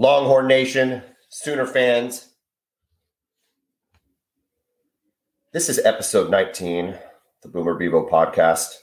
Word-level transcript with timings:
Longhorn 0.00 0.46
Nation, 0.46 1.02
Sooner 1.28 1.66
fans. 1.66 2.30
This 5.52 5.68
is 5.68 5.78
episode 5.84 6.30
19, 6.30 6.96
the 7.42 7.48
Boomer 7.48 7.74
Bevo 7.74 8.08
podcast, 8.08 8.76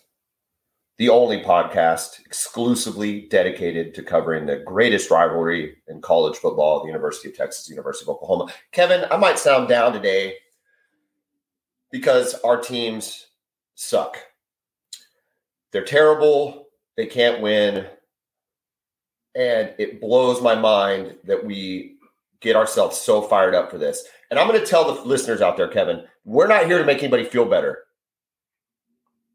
the 0.98 1.10
only 1.10 1.42
podcast 1.42 2.24
exclusively 2.24 3.22
dedicated 3.22 3.96
to 3.96 4.04
covering 4.04 4.46
the 4.46 4.58
greatest 4.58 5.10
rivalry 5.10 5.78
in 5.88 6.02
college 6.02 6.38
football, 6.38 6.82
the 6.82 6.86
University 6.86 7.30
of 7.30 7.36
Texas, 7.36 7.68
University 7.68 8.06
of 8.06 8.10
Oklahoma. 8.10 8.54
Kevin, 8.72 9.06
I 9.10 9.18
might 9.18 9.40
sound 9.40 9.68
down 9.68 9.94
today 9.94 10.36
because 11.92 12.36
our 12.44 12.62
teams 12.62 13.26
suck. 13.74 14.20
They're 15.72 15.84
terrible. 15.84 16.68
They 16.96 17.08
can't 17.08 17.42
win. 17.42 17.88
And 19.38 19.74
it 19.78 20.02
blows 20.02 20.42
my 20.42 20.56
mind 20.56 21.16
that 21.26 21.46
we 21.46 21.98
get 22.42 22.56
ourselves 22.56 22.98
so 22.98 23.22
fired 23.22 23.54
up 23.54 23.70
for 23.70 23.78
this. 23.78 24.04
And 24.32 24.40
I'm 24.40 24.48
going 24.48 24.60
to 24.60 24.66
tell 24.66 24.94
the 24.94 25.02
listeners 25.04 25.42
out 25.42 25.58
there, 25.58 25.68
Kevin, 25.68 26.04
we're 26.26 26.48
not 26.48 26.66
here 26.66 26.80
to 26.80 26.86
make 26.86 27.04
anybody 27.04 27.24
feel 27.24 27.46
better. 27.46 27.84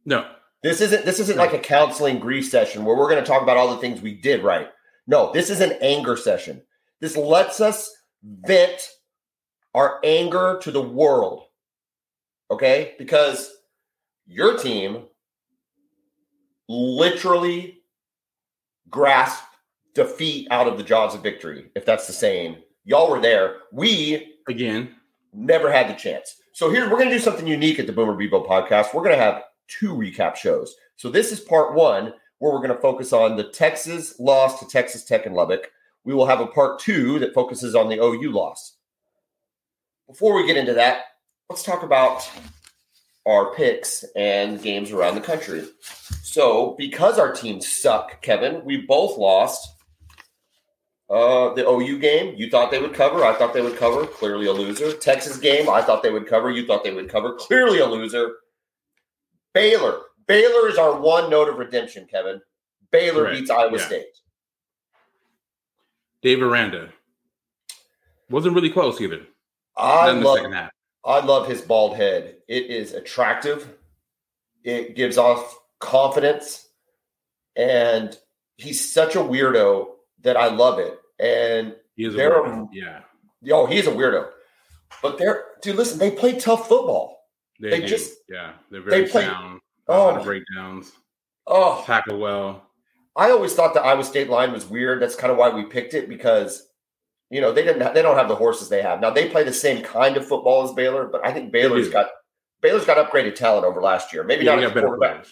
No. 0.05 0.29
This 0.63 0.81
isn't 0.81 1.05
this 1.05 1.19
isn't 1.19 1.39
like 1.39 1.53
a 1.53 1.59
counseling 1.59 2.19
grief 2.19 2.49
session 2.49 2.85
where 2.85 2.97
we're 2.97 3.09
going 3.09 3.23
to 3.23 3.29
talk 3.29 3.43
about 3.43 3.57
all 3.57 3.75
the 3.75 3.81
things 3.81 4.01
we 4.01 4.15
did 4.15 4.43
right. 4.43 4.69
No, 5.07 5.33
this 5.33 5.51
is 5.51 5.61
an 5.61 5.73
anger 5.81 6.17
session. 6.17 6.63
This 7.01 7.17
lets 7.17 7.61
us 7.61 7.91
vent 8.23 8.89
our 9.75 10.01
anger 10.05 10.59
to 10.63 10.71
the 10.71 10.83
world. 10.83 11.45
Okay? 12.51 12.95
Because 12.99 13.53
your 14.27 14.57
team 14.57 15.05
literally 16.69 17.83
grasped 18.89 19.52
defeat 19.95 20.49
out 20.51 20.67
of 20.67 20.79
the 20.79 20.85
jaws 20.85 21.15
of 21.15 21.23
victory, 21.23 21.71
if 21.75 21.85
that's 21.85 22.07
the 22.07 22.13
saying. 22.13 22.57
Y'all 22.85 23.11
were 23.11 23.21
there. 23.21 23.57
We 23.73 24.37
Again. 24.49 24.95
never 25.33 25.71
had 25.71 25.89
the 25.89 25.95
chance. 25.95 26.37
So 26.53 26.71
here 26.71 26.85
we're 26.85 26.99
going 26.99 27.09
to 27.09 27.17
do 27.17 27.21
something 27.23 27.47
unique 27.47 27.79
at 27.79 27.87
the 27.87 27.93
Boomer 27.93 28.15
Bevo 28.15 28.45
podcast. 28.45 28.93
We're 28.93 29.05
going 29.05 29.17
to 29.17 29.23
have 29.23 29.45
two 29.69 29.95
recap 29.95 30.37
shows. 30.37 30.75
So 30.97 31.11
this 31.11 31.33
is 31.33 31.41
part 31.41 31.75
one 31.75 32.13
where 32.39 32.53
we're 32.53 32.59
going 32.59 32.75
to 32.75 32.81
focus 32.81 33.13
on 33.13 33.37
the 33.37 33.45
Texas 33.45 34.19
loss 34.19 34.59
to 34.61 34.67
Texas 34.67 35.05
Tech 35.05 35.27
and 35.27 35.35
Lubbock. 35.35 35.71
We 36.05 36.15
will 36.15 36.27
have 36.27 36.41
a 36.41 36.47
part 36.47 36.81
two 36.81 37.19
that 37.21 37.35
focuses 37.35 37.75
on 37.75 37.89
the 37.89 38.03
OU 38.03 38.33
loss. 38.33 38.77
Before 40.09 40.35
we 40.35 40.47
get 40.47 40.57
into 40.57 40.75
that, 40.75 41.05
let's 41.49 41.63
talk 41.63 41.85
about 41.85 42.29
our 43.27 43.55
picks 43.55 44.05
and 44.17 44.61
games 44.61 44.91
around 44.91 45.15
the 45.15 45.21
country. 45.21 45.65
So, 46.23 46.75
because 46.77 47.19
our 47.19 47.33
teams 47.33 47.81
suck, 47.81 48.21
Kevin, 48.21 48.65
we 48.65 48.79
both 48.79 49.17
lost 49.17 49.69
uh, 51.13 51.53
the 51.53 51.69
OU 51.69 51.99
game. 51.99 52.35
You 52.37 52.49
thought 52.49 52.71
they 52.71 52.81
would 52.81 52.95
cover. 52.95 53.23
I 53.25 53.35
thought 53.35 53.53
they 53.53 53.61
would 53.61 53.77
cover. 53.77 54.07
Clearly 54.07 54.47
a 54.47 54.53
loser. 54.53 54.93
Texas 54.95 55.37
game. 55.37 55.69
I 55.69 55.83
thought 55.83 56.03
they 56.03 56.11
would 56.11 56.27
cover. 56.27 56.51
You 56.51 56.67
thought 56.67 56.85
they 56.85 56.93
would 56.93 57.11
cover. 57.11 57.35
Clearly 57.35 57.81
a 57.81 57.87
loser. 57.87 58.37
Baylor. 59.53 60.01
Baylor 60.27 60.69
is 60.69 60.79
our 60.79 60.99
one 60.99 61.29
note 61.29 61.51
of 61.51 61.59
redemption, 61.59 62.07
Kevin. 62.11 62.41
Baylor 62.91 63.31
beats 63.31 63.51
Iowa 63.51 63.77
Yeah. 63.77 63.87
State. 63.87 64.07
Dave 66.23 66.43
Aranda. 66.43 66.91
Wasn't 68.31 68.55
really 68.55 68.71
close 68.71 68.99
either. 69.01 69.27
I 69.77 70.13
love, 70.13 70.37
second 70.39 70.53
half. 70.53 70.71
I 71.05 71.21
love 71.21 71.47
his 71.47 71.61
bald 71.61 71.97
head. 71.97 72.37
It 72.49 72.67
is 72.67 72.95
attractive. 72.95 73.69
It 74.65 74.97
gives 74.97 75.19
off 75.19 75.59
confidence. 75.79 76.69
And 77.55 78.17
he's 78.57 78.91
such 78.91 79.15
a 79.15 79.19
weirdo 79.19 79.89
that 80.23 80.39
I 80.39 80.47
love 80.49 80.79
it. 80.79 80.99
And 81.23 81.77
He 81.97 82.05
is 82.05 82.15
a 82.15 82.69
yeah. 82.73 83.01
oh, 83.53 83.67
he's 83.67 83.87
a 83.87 83.91
weirdo. 83.93 84.31
But 85.03 85.19
they're 85.19 85.45
dude, 85.63 85.77
listen, 85.77 85.99
they 85.99 86.11
play 86.11 86.39
tough 86.39 86.69
football. 86.69 87.19
They, 87.61 87.71
They 87.71 87.87
just- 87.87 88.15
yeah. 88.29 88.55
They're 88.71 88.83
very 88.83 89.07
play- 89.09 89.25
sound. 89.25 89.61
Oh, 89.89 90.23
breakdowns. 90.23 90.93
Oh, 91.47 91.83
Tackle 91.87 92.19
well. 92.19 92.69
I 93.17 93.31
always 93.31 93.53
thought 93.55 93.75
the 93.75 93.83
Iowa 93.83 94.05
State 94.05 94.31
line 94.31 94.53
was 94.53 94.67
weird. 94.67 95.03
That's 95.03 95.15
kind 95.17 95.31
of 95.31 95.37
why 95.39 95.51
we 95.51 95.65
picked 95.65 95.93
it 95.95 96.09
because 96.09 96.67
you 97.31 97.41
know 97.41 97.53
they 97.53 97.63
didn't 97.63 97.95
they 97.95 98.03
don't 98.03 98.17
have 98.17 98.29
the 98.29 98.35
horses 98.37 98.69
they 98.69 98.81
have 98.83 99.01
now. 99.01 99.11
They 99.11 99.29
play 99.29 99.43
the 99.45 99.53
same 99.53 99.83
kind 99.85 100.17
of 100.17 100.27
football 100.27 100.65
as 100.65 100.73
Baylor, 100.73 101.07
but 101.07 101.25
I 101.27 101.33
think 101.33 101.53
Baylor's 101.53 101.89
got 101.89 102.09
Baylor's 102.63 102.85
got 102.87 102.97
upgraded 102.97 103.35
talent 103.35 103.65
over 103.67 103.83
last 103.83 104.13
year. 104.13 104.25
Maybe 104.25 104.45
Yeah, 104.45 104.55
not 104.55 104.61
they 104.61 104.67
at 104.67 104.69
got 104.69 104.75
the 104.75 104.81
better 104.81 105.25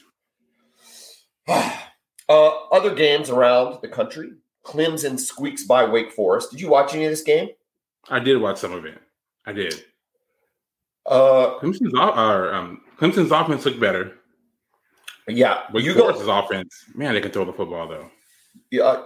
quarterback. 1.47 1.87
uh, 2.29 2.49
other 2.73 2.95
games 2.95 3.31
around 3.31 3.79
the 3.83 3.89
country. 3.89 4.33
Clemson 4.65 5.19
squeaks 5.19 5.65
by 5.65 5.85
Wake 5.85 6.13
Forest. 6.13 6.51
Did 6.51 6.61
you 6.61 6.69
watch 6.69 6.95
any 6.95 7.05
of 7.05 7.11
this 7.11 7.23
game? 7.23 7.49
I 8.09 8.19
did 8.19 8.39
watch 8.41 8.59
some 8.59 8.73
of 8.73 8.85
it. 8.85 8.99
I 9.47 9.53
did. 9.53 9.75
Uh, 11.07 11.59
Clemson's, 11.61 11.95
or, 11.95 12.55
um, 12.55 12.83
Clemson's 12.99 13.31
offense 13.33 13.65
looked 13.65 13.81
better. 13.81 14.13
yeah. 15.29 15.63
Wake 15.73 15.85
you 15.85 15.95
Forest's 15.95 16.25
go. 16.25 16.39
offense, 16.39 16.85
man, 16.95 17.15
they 17.15 17.21
can 17.21 17.31
throw 17.31 17.45
the 17.45 17.53
football 17.53 17.89
though. 17.89 18.11
Uh, 18.83 19.03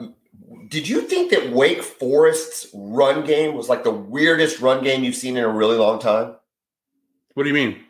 did 0.68 0.88
you 0.88 1.02
think 1.02 1.30
that 1.30 1.50
Wake 1.50 1.82
Forest's 1.82 2.66
run 2.74 3.24
game 3.24 3.54
was 3.54 3.68
like 3.68 3.84
the 3.84 3.90
weirdest 3.90 4.60
run 4.60 4.82
game 4.82 5.04
you've 5.04 5.14
seen 5.14 5.36
in 5.36 5.44
a 5.44 5.48
really 5.48 5.76
long 5.76 5.98
time? 5.98 6.34
What 7.34 7.44
do 7.44 7.48
you 7.48 7.54
mean? 7.54 7.84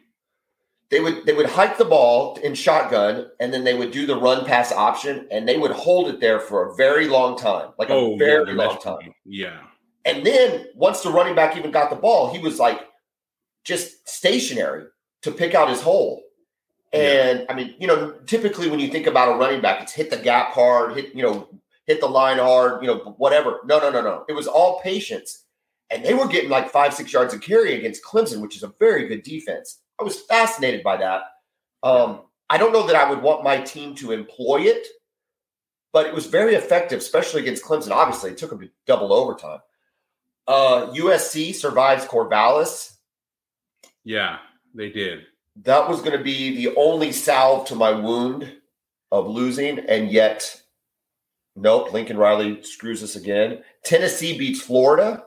They 0.94 1.00
would 1.00 1.26
they 1.26 1.32
would 1.32 1.46
hike 1.46 1.76
the 1.76 1.84
ball 1.84 2.36
in 2.44 2.54
shotgun 2.54 3.26
and 3.40 3.52
then 3.52 3.64
they 3.64 3.74
would 3.74 3.90
do 3.90 4.06
the 4.06 4.14
run 4.14 4.44
pass 4.44 4.70
option 4.70 5.26
and 5.32 5.48
they 5.48 5.58
would 5.58 5.72
hold 5.72 6.06
it 6.08 6.20
there 6.20 6.38
for 6.38 6.70
a 6.70 6.74
very 6.76 7.08
long 7.08 7.36
time 7.36 7.70
like 7.80 7.90
a 7.90 7.94
Oh, 7.94 8.16
very 8.16 8.48
yeah, 8.54 8.64
long 8.64 8.78
time. 8.80 9.12
Yeah. 9.24 9.58
and 10.04 10.24
then 10.24 10.66
once 10.76 11.00
the 11.00 11.10
running 11.10 11.34
back 11.34 11.56
even 11.56 11.72
got 11.72 11.90
the 11.90 11.96
ball 11.96 12.32
he 12.32 12.38
was 12.38 12.60
like 12.60 12.80
just 13.64 14.08
stationary 14.08 14.84
to 15.22 15.32
pick 15.32 15.52
out 15.52 15.68
his 15.68 15.82
hole. 15.82 16.22
And 16.92 17.44
i 17.48 17.54
mean 17.54 17.74
you 17.80 17.88
know 17.88 18.12
typically 18.26 18.70
when 18.70 18.78
you 18.78 18.86
think 18.86 19.08
about 19.08 19.34
a 19.34 19.36
running 19.36 19.60
back 19.60 19.82
it's 19.82 19.92
hit 19.92 20.10
the 20.10 20.16
gap 20.16 20.52
hard 20.52 20.94
hit 20.96 21.12
you 21.12 21.24
know 21.24 21.48
hit 21.88 21.98
the 22.00 22.06
line 22.06 22.38
hard 22.38 22.82
you 22.82 22.86
know 22.86 23.16
whatever. 23.18 23.58
No 23.66 23.80
no 23.80 23.90
no 23.90 24.00
no. 24.00 24.24
It 24.28 24.34
was 24.34 24.46
all 24.46 24.80
patience. 24.80 25.40
And 25.90 26.04
they 26.04 26.14
were 26.14 26.28
getting 26.28 26.50
like 26.50 26.70
five 26.70 26.94
six 26.94 27.12
yards 27.12 27.34
of 27.34 27.40
carry 27.40 27.74
against 27.74 28.04
clemson 28.04 28.40
which 28.40 28.54
is 28.56 28.62
a 28.62 28.72
very 28.78 29.08
good 29.08 29.24
defense 29.24 29.80
i 30.00 30.02
was 30.04 30.20
fascinated 30.22 30.82
by 30.82 30.96
that 30.96 31.22
um, 31.82 32.22
i 32.50 32.56
don't 32.58 32.72
know 32.72 32.86
that 32.86 32.96
i 32.96 33.08
would 33.08 33.22
want 33.22 33.44
my 33.44 33.58
team 33.60 33.94
to 33.94 34.12
employ 34.12 34.62
it 34.62 34.86
but 35.92 36.06
it 36.06 36.14
was 36.14 36.26
very 36.26 36.54
effective 36.54 36.98
especially 36.98 37.42
against 37.42 37.64
clemson 37.64 37.90
obviously 37.90 38.30
it 38.30 38.38
took 38.38 38.50
them 38.50 38.60
to 38.60 38.70
double 38.86 39.12
overtime 39.12 39.60
uh, 40.46 40.86
usc 40.94 41.54
survives 41.54 42.04
corvallis 42.04 42.92
Yeah, 44.04 44.38
they 44.74 44.90
did. 44.90 45.20
that 45.62 45.88
was 45.88 46.00
going 46.00 46.16
to 46.18 46.22
be 46.22 46.54
the 46.56 46.74
only 46.76 47.12
salve 47.12 47.66
to 47.68 47.74
my 47.74 47.90
wound 47.92 48.52
of 49.12 49.28
losing, 49.28 49.78
and 49.78 50.10
yet, 50.10 50.60
nope. 51.54 51.92
Lincoln 51.92 52.16
Riley 52.18 52.62
screws 52.64 53.02
us 53.02 53.14
again. 53.14 53.62
Tennessee 53.84 54.36
beats 54.36 54.60
Florida, 54.60 55.24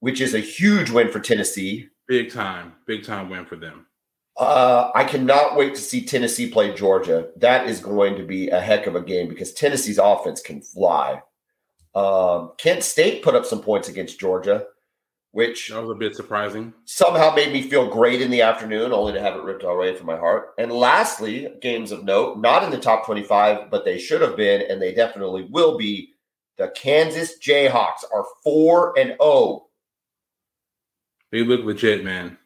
which 0.00 0.20
is 0.20 0.34
a 0.34 0.40
huge 0.40 0.90
win 0.90 1.10
for 1.12 1.20
Tennessee. 1.20 1.88
Big 2.08 2.32
time, 2.32 2.72
big 2.86 3.04
time 3.04 3.28
win 3.28 3.44
for 3.44 3.56
them. 3.56 3.86
Uh, 4.36 4.90
I 4.94 5.04
cannot 5.04 5.56
wait 5.56 5.74
to 5.74 5.80
see 5.80 6.04
Tennessee 6.04 6.50
play 6.50 6.74
Georgia. 6.74 7.28
That 7.36 7.68
is 7.68 7.80
going 7.80 8.16
to 8.16 8.22
be 8.22 8.48
a 8.48 8.60
heck 8.60 8.86
of 8.86 8.94
a 8.94 9.02
game 9.02 9.28
because 9.28 9.52
Tennessee's 9.52 9.98
offense 9.98 10.42
can 10.42 10.60
fly. 10.60 11.22
Um, 11.94 12.52
Kent 12.58 12.84
State 12.84 13.22
put 13.22 13.34
up 13.34 13.46
some 13.46 13.62
points 13.62 13.88
against 13.88 14.20
Georgia, 14.20 14.66
which 15.32 15.70
That 15.70 15.80
was 15.80 15.90
a 15.90 15.94
bit 15.94 16.14
surprising. 16.14 16.74
somehow 16.84 17.34
made 17.34 17.52
me 17.52 17.62
feel 17.62 17.88
great 17.88 18.20
in 18.20 18.30
the 18.30 18.42
afternoon, 18.42 18.92
only 18.92 19.14
to 19.14 19.20
have 19.20 19.36
it 19.36 19.42
ripped 19.42 19.64
away 19.64 19.96
from 19.96 20.06
my 20.06 20.16
heart. 20.16 20.50
And 20.58 20.70
lastly, 20.70 21.48
games 21.62 21.90
of 21.90 22.04
note, 22.04 22.38
not 22.38 22.62
in 22.62 22.70
the 22.70 22.78
top 22.78 23.06
25, 23.06 23.70
but 23.70 23.86
they 23.86 23.98
should 23.98 24.20
have 24.20 24.36
been, 24.36 24.62
and 24.70 24.80
they 24.80 24.92
definitely 24.92 25.48
will 25.50 25.78
be. 25.78 26.12
The 26.58 26.68
Kansas 26.68 27.38
Jayhawks 27.38 28.04
are 28.12 28.26
4 28.44 28.98
and 28.98 29.16
oh. 29.18 29.46
0. 29.46 29.65
They 31.32 31.42
look 31.42 31.64
legit, 31.64 32.04
man. 32.04 32.38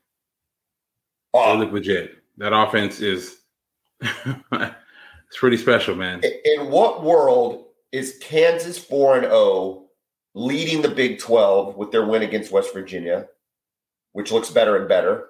They 1.35 1.41
Uh, 1.41 1.55
look 1.55 1.73
legit. 1.73 2.17
That 2.38 2.53
offense 2.53 3.00
is 3.00 3.38
it's 4.00 5.37
pretty 5.37 5.56
special, 5.56 5.94
man. 5.94 6.23
in 6.25 6.71
what 6.71 7.03
world 7.03 7.67
is 7.93 8.19
Kansas 8.23 8.79
4 8.79 9.17
and 9.17 9.25
0 9.27 9.87
leading 10.35 10.81
the 10.81 10.88
Big 10.88 11.19
12 11.19 11.77
with 11.77 11.91
their 11.91 12.06
win 12.06 12.23
against 12.23 12.53
West 12.53 12.73
Virginia, 12.73 13.27
which 14.12 14.32
looks 14.32 14.50
better 14.50 14.77
and 14.77 14.88
better? 14.88 15.27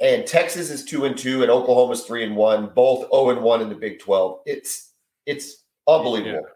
And 0.00 0.26
Texas 0.26 0.70
is 0.70 0.84
2 0.84 1.04
and 1.06 1.16
2 1.18 1.42
and 1.42 1.50
Oklahoma's 1.50 2.04
3 2.04 2.24
and 2.24 2.36
1, 2.36 2.72
both 2.74 3.10
0 3.10 3.30
and 3.30 3.42
1 3.42 3.60
in 3.62 3.68
the 3.68 3.74
Big 3.74 4.00
12. 4.00 4.40
It's 4.46 4.92
it's 5.26 5.64
unbelievable. 5.86 6.46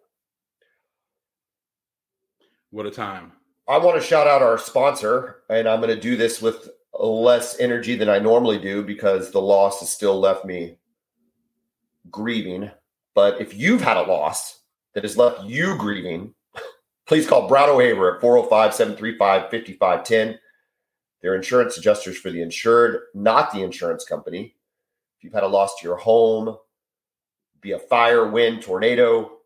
What 2.71 2.87
a 2.87 2.91
time. 2.91 3.33
I 3.69 3.79
want 3.79 4.01
to 4.01 4.07
shout 4.07 4.27
out 4.27 4.43
our 4.43 4.59
sponsor, 4.59 5.43
and 5.49 5.69
I'm 5.69 5.81
going 5.81 5.95
to 5.95 6.01
do 6.01 6.17
this 6.17 6.43
with 6.43 6.69
less 6.99 7.59
energy 7.61 7.95
than 7.95 8.09
I 8.09 8.19
normally 8.19 8.59
do 8.59 8.83
because 8.83 9.31
the 9.31 9.41
loss 9.41 9.81
has 9.81 9.91
still 9.91 10.19
left 10.19 10.45
me 10.45 10.79
grieving. 12.11 12.71
But 13.15 13.41
if 13.41 13.55
you've 13.55 13.83
had 13.83 13.97
a 13.97 14.03
loss 14.03 14.61
that 14.95 15.05
has 15.05 15.17
left 15.17 15.45
you 15.45 15.77
grieving, 15.77 16.35
please 17.07 17.27
call 17.27 17.49
Brown 17.49 17.69
O'Haver 17.69 18.17
at 18.17 18.21
405 18.21 18.75
735 18.75 19.43
5510. 19.51 20.39
They're 21.21 21.37
insurance 21.37 21.79
adjusters 21.79 22.19
for 22.19 22.31
the 22.31 22.43
insured, 22.43 23.01
not 23.15 23.53
the 23.53 23.63
insurance 23.63 24.05
company. 24.05 24.57
If 25.17 25.25
you've 25.25 25.35
had 25.35 25.45
a 25.45 25.49
loss 25.49 25.79
to 25.79 25.87
your 25.87 25.97
home, 25.97 26.57
be 27.61 27.73
a 27.73 27.79
fire, 27.79 28.29
wind, 28.29 28.63
tornado, 28.63 29.39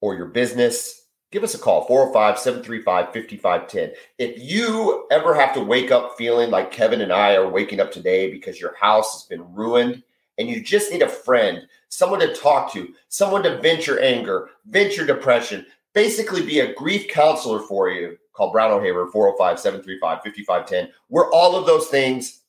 or 0.00 0.14
your 0.14 0.26
business, 0.26 1.01
give 1.32 1.42
us 1.42 1.54
a 1.54 1.58
call 1.58 1.84
405 1.86 2.38
735 2.38 3.06
5510. 3.06 3.92
If 4.18 4.38
you 4.40 5.06
ever 5.10 5.34
have 5.34 5.52
to 5.54 5.60
wake 5.64 5.90
up 5.90 6.16
feeling 6.16 6.50
like 6.50 6.70
Kevin 6.70 7.00
and 7.00 7.12
I 7.12 7.34
are 7.34 7.48
waking 7.48 7.80
up 7.80 7.90
today 7.90 8.30
because 8.30 8.60
your 8.60 8.76
house 8.76 9.14
has 9.14 9.22
been 9.24 9.52
ruined 9.52 10.02
and 10.38 10.48
you 10.48 10.62
just 10.62 10.92
need 10.92 11.02
a 11.02 11.08
friend, 11.08 11.66
someone 11.88 12.20
to 12.20 12.34
talk 12.34 12.72
to, 12.74 12.94
someone 13.08 13.42
to 13.42 13.60
vent 13.60 13.86
your 13.86 14.00
anger, 14.00 14.50
vent 14.66 14.96
your 14.96 15.06
depression, 15.06 15.66
basically 15.94 16.44
be 16.44 16.60
a 16.60 16.74
grief 16.74 17.08
counselor 17.08 17.60
for 17.60 17.90
you, 17.90 18.16
call 18.32 18.52
Brown 18.52 18.70
O'Haver 18.70 19.08
405 19.10 19.58
735 19.58 20.22
5510. 20.22 20.92
We're 21.08 21.30
all 21.32 21.56
of 21.56 21.66
those 21.66 21.88
things 21.88 22.40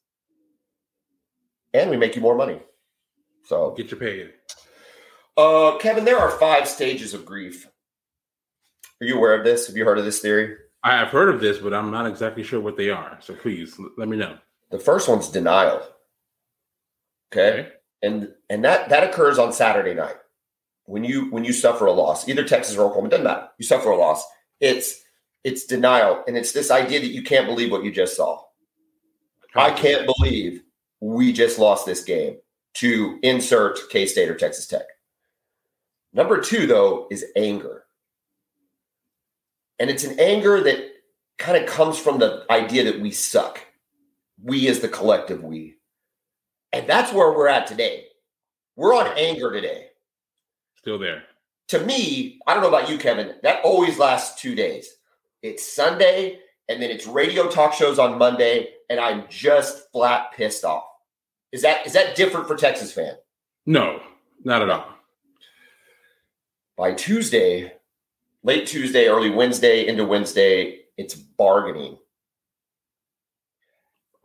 and 1.74 1.90
we 1.90 1.98
make 1.98 2.16
you 2.16 2.22
more 2.22 2.36
money. 2.36 2.60
So 3.46 3.72
Get 3.72 3.92
your 3.92 4.00
paid. 4.00 4.34
uh, 5.38 5.78
Kevin, 5.80 6.06
there 6.06 6.20
are 6.20 6.32
five 6.32 6.68
stages 6.68 7.14
of 7.14 7.26
grief. 7.26 7.68
Are 9.04 9.06
you 9.06 9.18
aware 9.18 9.38
of 9.38 9.44
this? 9.44 9.68
Have 9.68 9.76
you 9.76 9.84
heard 9.84 9.98
of 9.98 10.06
this 10.06 10.22
theory? 10.22 10.56
I 10.82 10.96
have 10.96 11.10
heard 11.10 11.28
of 11.28 11.42
this, 11.42 11.58
but 11.58 11.74
I'm 11.74 11.92
not 11.92 12.08
exactly 12.08 12.42
sure 12.42 12.62
what 12.62 12.78
they 12.78 12.90
are. 12.90 13.18
So 13.20 13.36
please 13.36 13.76
l- 13.78 13.90
let 13.98 14.08
me 14.08 14.16
know. 14.16 14.38
The 14.72 14.80
first 14.80 15.10
one's 15.10 15.28
denial. 15.28 15.86
Okay. 17.30 17.68
And 18.02 18.30
and 18.50 18.64
that 18.64 18.88
that 18.88 19.04
occurs 19.04 19.40
on 19.40 19.52
Saturday 19.52 19.94
night. 19.94 20.16
When 20.86 21.04
you 21.04 21.30
when 21.32 21.44
you 21.44 21.52
suffer 21.52 21.86
a 21.86 21.92
loss, 21.92 22.30
either 22.30 22.46
Texas 22.46 22.78
or 22.78 22.86
Oklahoma, 22.86 23.10
doesn't 23.10 23.26
matter. 23.26 23.50
You 23.58 23.66
suffer 23.66 23.90
a 23.90 23.98
loss. 23.98 24.24
It's 24.62 25.02
it's 25.44 25.66
denial. 25.66 26.24
And 26.26 26.38
it's 26.38 26.54
this 26.54 26.72
idea 26.72 27.02
that 27.02 27.12
you 27.12 27.24
can't 27.24 27.46
believe 27.46 27.72
what 27.72 27.84
you 27.84 27.92
just 27.92 28.16
saw. 28.16 28.42
I 29.54 29.72
can't 29.72 30.06
believe 30.06 30.64
we 31.02 31.34
just 31.34 31.60
lost 31.60 31.86
this 31.86 32.06
game 32.06 32.38
to 32.76 33.20
insert 33.22 33.80
K 33.90 34.06
State 34.06 34.30
or 34.30 34.36
Texas 34.36 34.66
Tech. 34.66 34.86
Number 36.14 36.40
two, 36.40 36.68
though, 36.68 37.10
is 37.12 37.26
anger. 37.36 37.83
And 39.80 39.90
it's 39.90 40.04
an 40.04 40.20
anger 40.20 40.62
that 40.62 40.92
kind 41.38 41.62
of 41.62 41.70
comes 41.70 41.98
from 41.98 42.20
the 42.20 42.46
idea 42.50 42.86
that 42.86 43.02
we 43.02 43.12
suck. 43.12 43.66
We 44.42 44.68
as 44.68 44.80
the 44.80 44.90
collective 44.90 45.44
we. 45.44 45.76
And 46.72 46.88
that's 46.88 47.14
where 47.14 47.32
we're 47.32 47.48
at 47.48 47.68
today. 47.68 48.06
We're 48.76 48.96
on 48.96 49.08
anger 49.18 49.52
today. 49.52 49.88
Still 50.78 51.00
there. 51.00 51.24
To 51.70 51.80
me, 51.80 52.40
I 52.46 52.54
don't 52.54 52.64
know 52.64 52.70
about 52.70 52.90
you, 52.90 52.98
Kevin, 52.98 53.36
that 53.44 53.64
always 53.64 53.98
lasts 53.98 54.42
two 54.42 54.56
days. 54.56 54.90
It's 55.42 55.74
Sunday, 55.74 56.40
and 56.68 56.82
then 56.82 56.90
it's 56.90 57.08
radio 57.08 57.50
talk 57.50 57.74
shows 57.74 58.00
on 58.00 58.18
Monday, 58.18 58.70
and 58.90 59.00
I'm 59.00 59.26
just 59.30 59.92
flat 59.92 60.34
pissed 60.34 60.64
off. 60.64 60.84
Is 61.52 61.62
that 61.62 61.86
is 61.86 61.94
that 61.94 62.16
different 62.16 62.48
for 62.48 62.56
Texas 62.56 62.92
fan? 62.92 63.16
No, 63.66 64.02
not 64.44 64.62
at 64.62 64.70
all. 64.70 64.88
By 66.76 66.94
Tuesday, 66.94 67.74
late 68.44 68.68
Tuesday, 68.68 69.08
early 69.08 69.30
Wednesday 69.30 69.88
into 69.88 70.06
Wednesday, 70.06 70.82
it's 70.98 71.16
bargaining. 71.16 71.98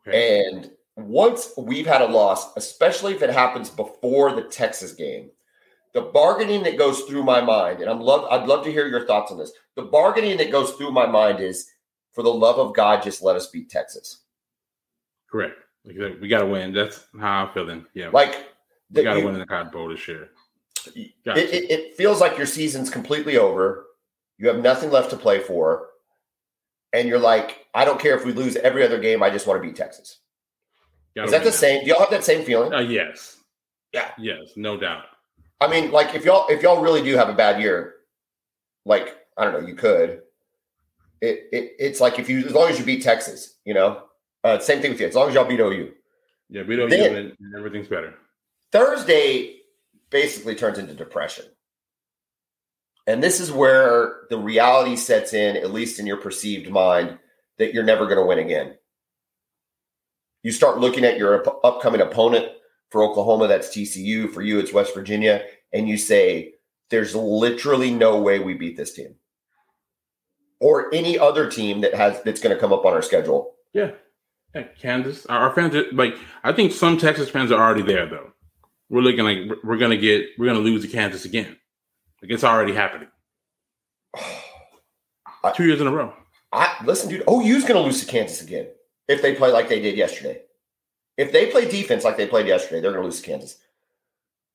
Okay. 0.07 0.45
And 0.49 0.71
once 0.97 1.53
we've 1.57 1.87
had 1.87 2.03
a 2.03 2.07
loss, 2.07 2.57
especially 2.57 3.15
if 3.15 3.23
it 3.23 3.31
happens 3.31 3.71
before 3.71 4.33
the 4.33 4.43
Texas 4.43 4.93
game, 4.93 5.31
the 5.95 6.03
bargaining 6.03 6.63
that 6.65 6.79
goes 6.79 7.03
through 7.03 7.23
my 7.23 7.41
mind, 7.41 7.81
and 7.81 7.91
I'm 7.91 8.01
love 8.01 8.27
I'd 8.31 8.47
love 8.47 8.65
to 8.65 8.73
hear 8.73 8.89
your 8.89 9.07
thoughts 9.07 9.33
on 9.33 9.39
this. 9.39 9.53
The 9.75 9.83
bargaining 9.83 10.37
that 10.39 10.51
goes 10.51 10.73
through 10.73 10.93
my 10.93 11.07
mind 11.07 11.41
is 11.41 11.71
for 12.13 12.23
the 12.23 12.33
love 12.33 12.59
of 12.59 12.75
God, 12.75 13.03
just 13.03 13.23
let 13.23 13.37
us 13.37 13.47
beat 13.49 13.71
Texas. 13.71 14.25
Correct. 15.31 15.57
We 15.85 16.29
got 16.29 16.41
to 16.41 16.47
win. 16.47 16.73
That's 16.73 17.07
how 17.19 17.45
I'm 17.45 17.53
feeling. 17.55 17.87
Yeah. 17.95 18.11
Like 18.11 18.49
we 18.93 19.03
got 19.03 19.15
to 19.15 19.25
win 19.25 19.35
in 19.35 19.41
the 19.41 19.47
Cotton 19.47 19.73
Bowl 19.73 19.89
this 19.89 20.07
year. 20.07 20.31
it, 20.95 21.13
it, 21.25 21.71
it 21.71 21.97
feels 21.97 22.21
like 22.21 22.37
your 22.37 22.47
season's 22.47 22.91
completely 22.91 23.39
over. 23.39 23.87
You 24.39 24.49
have 24.49 24.63
nothing 24.63 24.91
left 24.91 25.11
to 25.11 25.17
play 25.17 25.41
for. 25.41 25.89
And 26.93 27.09
you're 27.09 27.19
like, 27.19 27.67
I 27.75 27.85
don't 27.85 28.01
care 28.01 28.17
if 28.17 28.25
we 28.25 28.33
lose 28.33 28.57
every 28.57 28.85
other 28.85 28.99
game. 28.99 29.23
I 29.23 29.31
just 29.31 29.47
want 29.47 29.61
to 29.63 29.67
beat 29.67 29.77
Texas. 29.77 30.19
Gotta 31.15 31.27
Is 31.27 31.33
that 31.33 31.45
the 31.45 31.53
same? 31.53 31.85
Do 31.85 31.91
y'all 31.91 32.01
have 32.01 32.11
that 32.11 32.25
same 32.25 32.45
feeling? 32.45 32.73
Uh, 32.73 32.81
yes. 32.81 33.37
Yeah. 33.93 34.11
Yes, 34.19 34.53
no 34.57 34.77
doubt. 34.77 35.05
I 35.61 35.69
mean, 35.69 35.91
like 35.91 36.15
if 36.15 36.25
y'all 36.25 36.47
if 36.49 36.63
y'all 36.63 36.81
really 36.81 37.03
do 37.03 37.17
have 37.17 37.29
a 37.29 37.35
bad 37.35 37.61
year, 37.61 37.97
like 38.85 39.17
I 39.37 39.45
don't 39.45 39.55
know, 39.55 39.67
you 39.67 39.75
could. 39.75 40.23
It, 41.21 41.49
it 41.53 41.73
it's 41.79 42.01
like 42.01 42.19
if 42.19 42.29
you 42.29 42.39
as 42.47 42.53
long 42.53 42.71
as 42.71 42.79
you 42.79 42.85
beat 42.85 43.03
Texas, 43.03 43.57
you 43.65 43.75
know. 43.75 44.05
Uh, 44.45 44.59
same 44.59 44.81
thing 44.81 44.93
with 44.93 45.01
you. 45.01 45.07
As 45.09 45.17
long 45.17 45.29
as 45.29 45.35
y'all 45.35 45.45
beat 45.45 45.59
OU. 45.59 45.93
Yeah, 46.49 46.63
we 46.63 46.77
don't 46.77 46.89
Then- 46.89 47.17
and 47.17 47.55
everything's 47.57 47.89
better. 47.89 48.15
Thursday 48.71 49.57
basically 50.11 50.55
turns 50.55 50.79
into 50.79 50.95
depression. 50.95 51.45
And 53.09 53.23
this 53.23 53.41
is 53.41 53.51
where 53.51 54.27
the 54.29 54.37
reality 54.37 54.95
sets 54.95 55.33
in, 55.33 55.57
at 55.57 55.73
least 55.73 55.99
in 55.99 56.07
your 56.07 56.19
perceived 56.19 56.71
mind, 56.71 57.19
that 57.57 57.73
you're 57.73 57.83
never 57.83 58.05
going 58.05 58.19
to 58.19 58.27
win 58.27 58.39
again. 58.39 58.77
You 60.43 60.53
start 60.53 60.79
looking 60.79 61.07
at 61.07 61.17
your 61.17 61.49
up- 61.49 61.61
upcoming 61.65 62.03
opponent 62.03 62.49
for 62.91 63.03
Oklahoma, 63.03 63.49
that's 63.49 63.71
TCU. 63.71 64.31
For 64.31 64.43
you, 64.43 64.59
it's 64.59 64.75
West 64.75 64.95
Virginia. 64.95 65.43
And 65.73 65.89
you 65.89 65.97
say, 65.97 66.53
there's 66.91 67.15
literally 67.15 67.93
no 67.95 68.21
way 68.21 68.41
we 68.41 68.53
beat 68.53 68.77
this 68.77 68.93
team 68.93 69.15
or 70.61 70.93
any 70.95 71.19
other 71.19 71.51
team 71.51 71.81
that 71.81 71.95
has 71.95 72.23
that's 72.25 72.43
going 72.43 72.55
to 72.55 72.61
come 72.61 72.75
up 72.75 72.85
on 72.85 72.93
our 72.93 73.03
schedule. 73.03 73.55
Yeah. 73.73 73.93
yeah 74.55 74.65
Kansas. 74.79 75.25
Our, 75.27 75.55
fans, 75.55 75.75
are, 75.75 75.91
like, 75.93 76.15
I 76.45 76.53
think 76.53 76.73
some 76.73 76.99
Texas 76.99 77.31
fans 77.31 77.53
are 77.53 77.63
already 77.63 77.83
there, 77.83 78.07
though. 78.07 78.33
We're 78.91 79.01
looking 79.01 79.25
like 79.25 79.59
we're 79.65 79.79
going 79.79 79.93
to 79.93 79.97
get, 79.97 80.27
we're 80.37 80.47
going 80.47 80.59
to 80.59 80.63
lose 80.63 80.83
to 80.83 80.89
Kansas 80.89 81.25
again. 81.25 81.57
Like, 82.23 82.31
it's 82.31 82.45
already 82.45 82.73
happening. 82.73 83.09
Two 85.55 85.67
years 85.67 85.81
in 85.81 85.87
a 85.87 85.93
row. 85.93 86.13
I 86.53 86.75
listen, 86.85 87.09
dude. 87.11 87.23
OU's 87.29 87.63
going 87.63 87.75
to 87.75 87.81
lose 87.81 88.05
to 88.05 88.11
Kansas 88.11 88.43
again 88.43 88.69
if 89.07 89.23
they 89.23 89.35
play 89.35 89.51
like 89.51 89.69
they 89.69 89.81
did 89.81 89.97
yesterday. 89.97 90.43
If 91.17 91.33
they 91.33 91.51
play 91.51 91.69
defense 91.69 92.05
like 92.05 92.17
they 92.17 92.27
played 92.27 92.47
yesterday, 92.47 92.81
they're 92.81 92.93
going 92.93 93.03
to 93.03 93.07
lose 93.09 93.21
to 93.21 93.27
Kansas. 93.27 93.59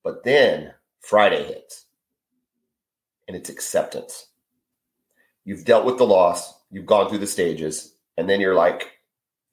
But 0.02 0.24
then 0.24 0.74
Friday 1.00 1.44
hits, 1.44 1.86
and 3.28 3.36
it's 3.36 3.50
acceptance. 3.50 4.26
You've 5.44 5.64
dealt 5.64 5.84
with 5.84 5.98
the 5.98 6.06
loss. 6.06 6.54
You've 6.70 6.86
gone 6.86 7.08
through 7.08 7.18
the 7.18 7.26
stages, 7.26 7.94
and 8.16 8.28
then 8.28 8.40
you're 8.40 8.54
like, 8.54 8.90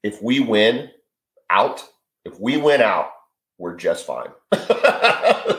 if 0.04 0.22
we 0.22 0.40
win 0.40 0.90
out, 1.50 1.88
if 2.26 2.40
we 2.40 2.58
win 2.58 2.82
out, 2.82 3.12
we're 3.58 3.76
just 3.76 4.06
fine. 4.06 4.30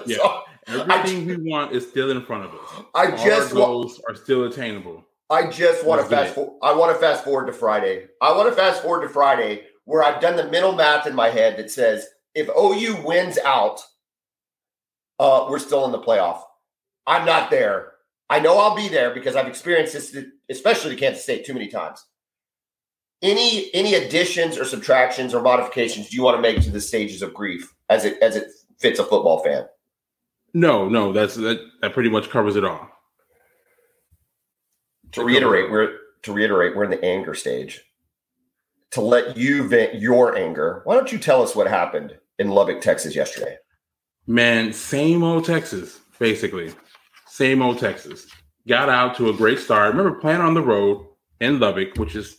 Yeah. 0.04 0.16
So, 0.16 0.42
Everything 0.66 1.26
we 1.26 1.50
want 1.50 1.73
is 1.73 1.88
still 1.88 2.11
in 2.11 2.23
front 2.25 2.45
of 2.45 2.54
us. 2.54 2.85
I 2.95 3.07
Our 3.07 3.16
just 3.16 3.54
want. 3.54 3.66
goals 3.66 4.00
are 4.09 4.14
still 4.14 4.45
attainable. 4.45 5.04
I 5.28 5.50
just 5.50 5.85
want 5.85 6.00
to 6.00 6.09
Let's 6.09 6.25
fast 6.25 6.35
forward. 6.35 6.59
I 6.62 6.75
want 6.75 6.95
to 6.95 7.00
fast 7.00 7.25
forward 7.25 7.47
to 7.47 7.52
Friday. 7.52 8.07
I 8.21 8.37
want 8.37 8.49
to 8.49 8.54
fast 8.54 8.83
forward 8.83 9.02
to 9.02 9.09
Friday 9.09 9.64
where 9.85 10.02
I've 10.02 10.21
done 10.21 10.37
the 10.37 10.49
mental 10.50 10.73
math 10.73 11.07
in 11.07 11.14
my 11.14 11.28
head 11.28 11.59
that 11.59 11.71
says 11.71 12.07
if 12.35 12.49
OU 12.49 13.04
wins 13.04 13.38
out, 13.38 13.81
uh, 15.19 15.47
we're 15.49 15.59
still 15.59 15.85
in 15.87 15.92
the 15.92 15.99
playoff. 16.00 16.42
I'm 17.07 17.25
not 17.26 17.50
there. 17.50 17.92
I 18.31 18.40
know 18.40 18.59
I'll 18.59 18.76
be 18.76 18.88
there 18.88 19.12
because 19.12 19.37
I've 19.37 19.49
experienced 19.49 19.92
this, 19.92 20.16
especially 20.50 20.95
to 20.95 21.00
Kansas 21.00 21.23
State, 21.23 21.45
too 21.45 21.54
many 21.54 21.69
times. 21.69 22.04
Any 23.21 23.73
any 23.75 23.95
additions 23.95 24.59
or 24.59 24.64
subtractions 24.64 25.33
or 25.35 25.42
modifications 25.42 26.09
do 26.09 26.16
you 26.16 26.23
want 26.23 26.37
to 26.37 26.42
make 26.42 26.61
to 26.62 26.71
the 26.71 26.81
stages 26.81 27.23
of 27.23 27.33
grief 27.35 27.73
as 27.88 28.04
it 28.04 28.21
as 28.21 28.37
it 28.37 28.49
fits 28.78 28.99
a 28.99 29.04
football 29.04 29.42
fan? 29.45 29.66
No, 30.54 30.88
no, 30.88 31.12
that's 31.12 31.35
that, 31.37 31.61
that 31.80 31.94
pretty 31.94 32.11
much 32.11 32.30
covers 32.30 32.56
it 32.56 32.64
all. 32.64 32.88
to 35.12 35.25
reiterate, 35.25 35.71
we're 35.71 35.99
to 36.23 36.32
reiterate, 36.32 36.76
we're 36.76 36.85
in 36.85 36.90
the 36.90 37.04
anger 37.04 37.35
stage. 37.35 37.80
To 38.92 39.00
let 39.00 39.38
you 39.38 39.66
vent 39.66 39.94
your 39.94 40.37
anger, 40.37 40.82
why 40.85 40.94
don't 40.94 41.11
you 41.11 41.18
tell 41.18 41.42
us 41.42 41.56
what 41.56 41.66
happened 41.66 42.14
in 42.38 42.50
Lubbock, 42.50 42.82
Texas 42.82 43.14
yesterday? 43.16 43.56
Man, 44.26 44.73
same 44.73 45.23
old 45.23 45.47
Texas, 45.47 45.99
basically. 46.18 46.73
Same 47.26 47.62
old 47.62 47.78
Texas. 47.78 48.26
Got 48.68 48.90
out 48.90 49.16
to 49.16 49.30
a 49.30 49.32
great 49.32 49.59
start. 49.59 49.94
Remember 49.94 50.21
playing 50.21 50.42
on 50.42 50.52
the 50.54 50.62
road 50.62 51.06
in 51.40 51.59
Lubbock, 51.59 51.97
which 51.97 52.14
is 52.14 52.37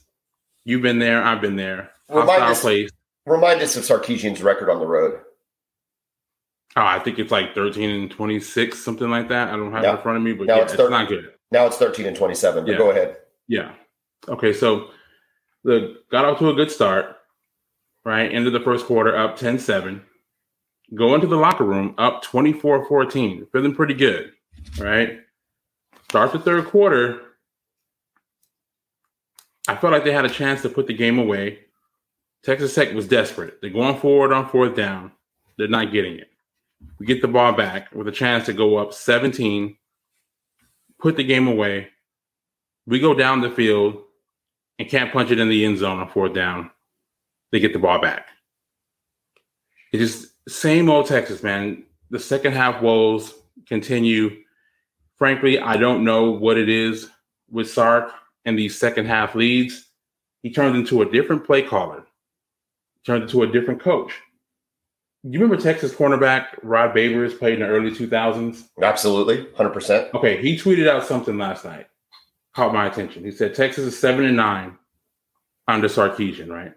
you've 0.64 0.84
been 0.84 1.00
there, 1.00 1.24
I've 1.24 1.42
been 1.42 1.56
there. 1.56 1.92
Remind 2.10 2.44
us- 2.44 2.62
place. 2.62 2.90
Remind 3.26 3.62
us 3.62 3.78
of 3.78 3.84
Sarkisian's 3.84 4.44
record 4.44 4.70
on 4.70 4.80
the 4.80 4.86
road. 4.86 5.22
Oh, 6.76 6.82
I 6.84 7.00
think 7.00 7.20
it's 7.20 7.32
like 7.32 7.54
13 7.54 7.90
and 7.90 8.10
26, 8.12 8.84
something 8.84 9.10
like 9.10 9.30
that. 9.30 9.50
I 9.50 9.58
don't 9.58 9.72
have 9.72 9.84
it 9.84 9.90
in 9.90 9.98
front 10.02 10.18
of 10.18 10.24
me, 10.24 10.34
but 10.34 10.48
Now 10.48 10.58
yeah, 10.58 10.64
it's 10.64 10.74
it's, 10.74 10.90
not 10.90 11.08
good. 11.08 11.32
Now 11.52 11.68
it's 11.68 11.78
13 11.78 12.08
and 12.08 12.16
27, 12.16 12.66
but 12.66 12.72
Yeah. 12.72 12.78
go 12.78 12.90
ahead. 12.90 13.18
Yeah. 13.48 13.74
Okay, 14.28 14.54
so 14.54 14.90
the 15.64 15.98
got 16.10 16.26
off 16.26 16.40
to 16.40 16.50
a 16.50 16.54
good 16.54 16.72
start, 16.72 17.18
right? 18.06 18.32
End 18.32 18.48
of 18.48 18.54
the 18.54 18.60
first 18.60 18.86
quarter 18.88 19.16
up 19.16 19.38
10-7. 19.38 20.02
Go 20.96 21.14
into 21.16 21.28
the 21.28 21.36
locker 21.38 21.64
room 21.64 21.94
up 21.98 22.24
24-14. 22.24 23.48
Feeling 23.52 23.76
pretty 23.76 23.94
good. 23.94 24.32
Right. 24.80 25.20
Start 26.10 26.32
the 26.32 26.40
third 26.40 26.66
quarter. 26.66 27.22
I 29.68 29.76
felt 29.76 29.94
like 29.94 30.04
they 30.04 30.12
had 30.12 30.26
a 30.26 30.30
chance 30.30 30.62
to 30.64 30.70
put 30.70 30.88
the 30.88 30.94
game 30.94 31.20
away. 31.20 31.60
Texas 32.44 32.76
Tech 32.76 32.94
was 32.94 33.08
desperate. 33.08 33.60
They're 33.62 33.70
going 33.70 33.98
forward 33.98 34.34
on 34.34 34.50
fourth 34.50 34.76
down. 34.76 35.12
They're 35.58 35.68
not 35.68 35.92
getting 35.92 36.18
it. 36.18 36.30
We 37.00 37.06
get 37.06 37.22
the 37.22 37.28
ball 37.28 37.54
back 37.54 37.94
with 37.94 38.08
a 38.08 38.12
chance 38.12 38.46
to 38.46 38.54
go 38.54 38.78
up 38.78 38.94
17, 38.94 39.76
put 41.00 41.18
the 41.18 41.24
game 41.24 41.48
away. 41.48 41.90
We 42.86 43.00
go 43.00 43.14
down 43.14 43.42
the 43.42 43.50
field 43.50 44.02
and 44.80 44.90
can't 44.90 45.12
punch 45.12 45.32
it 45.32 45.40
in 45.40 45.50
the 45.50 45.66
end 45.66 45.78
zone 45.78 46.00
on 46.00 46.10
fourth 46.10 46.34
down. 46.34 46.72
They 47.52 47.60
get 47.60 47.74
the 47.74 47.80
ball 47.80 48.02
back. 48.02 48.28
It's 49.92 50.28
same 50.48 50.90
old 50.90 51.08
Texas, 51.08 51.44
man. 51.44 51.84
The 52.10 52.20
second 52.20 52.54
half 52.54 52.82
woes 52.82 53.34
continue. 53.68 54.44
Frankly, 55.18 55.60
I 55.60 55.78
don't 55.78 56.04
know 56.04 56.32
what 56.32 56.58
it 56.58 56.68
is 56.68 57.10
with 57.50 57.70
Sark 57.70 58.12
and 58.46 58.58
these 58.58 58.78
second 58.78 59.06
half 59.06 59.36
leads. 59.36 59.88
He 60.42 60.52
turned 60.52 60.76
into 60.76 61.02
a 61.02 61.10
different 61.10 61.46
play 61.46 61.62
caller, 61.62 62.06
turned 63.06 63.24
into 63.24 63.44
a 63.44 63.48
different 63.52 63.82
coach. 63.82 64.14
You 65.24 65.40
remember 65.40 65.62
Texas 65.62 65.94
cornerback 65.94 66.48
Rod 66.64 66.94
Babers 66.94 67.38
played 67.38 67.54
in 67.54 67.60
the 67.62 67.68
early 67.68 67.92
2000s? 67.92 68.68
Absolutely, 68.82 69.46
100%. 69.58 70.14
Okay, 70.14 70.42
he 70.42 70.58
tweeted 70.58 70.88
out 70.88 71.06
something 71.06 71.38
last 71.38 71.64
night, 71.64 71.88
caught 72.54 72.74
my 72.74 72.88
attention. 72.88 73.24
He 73.24 73.32
said 73.32 73.56
Texas 73.56 73.86
is 73.86 73.98
7 73.98 74.26
and 74.26 74.36
9 74.36 74.78
under 75.70 75.88
Sarkisian, 75.88 76.50
right? 76.50 76.74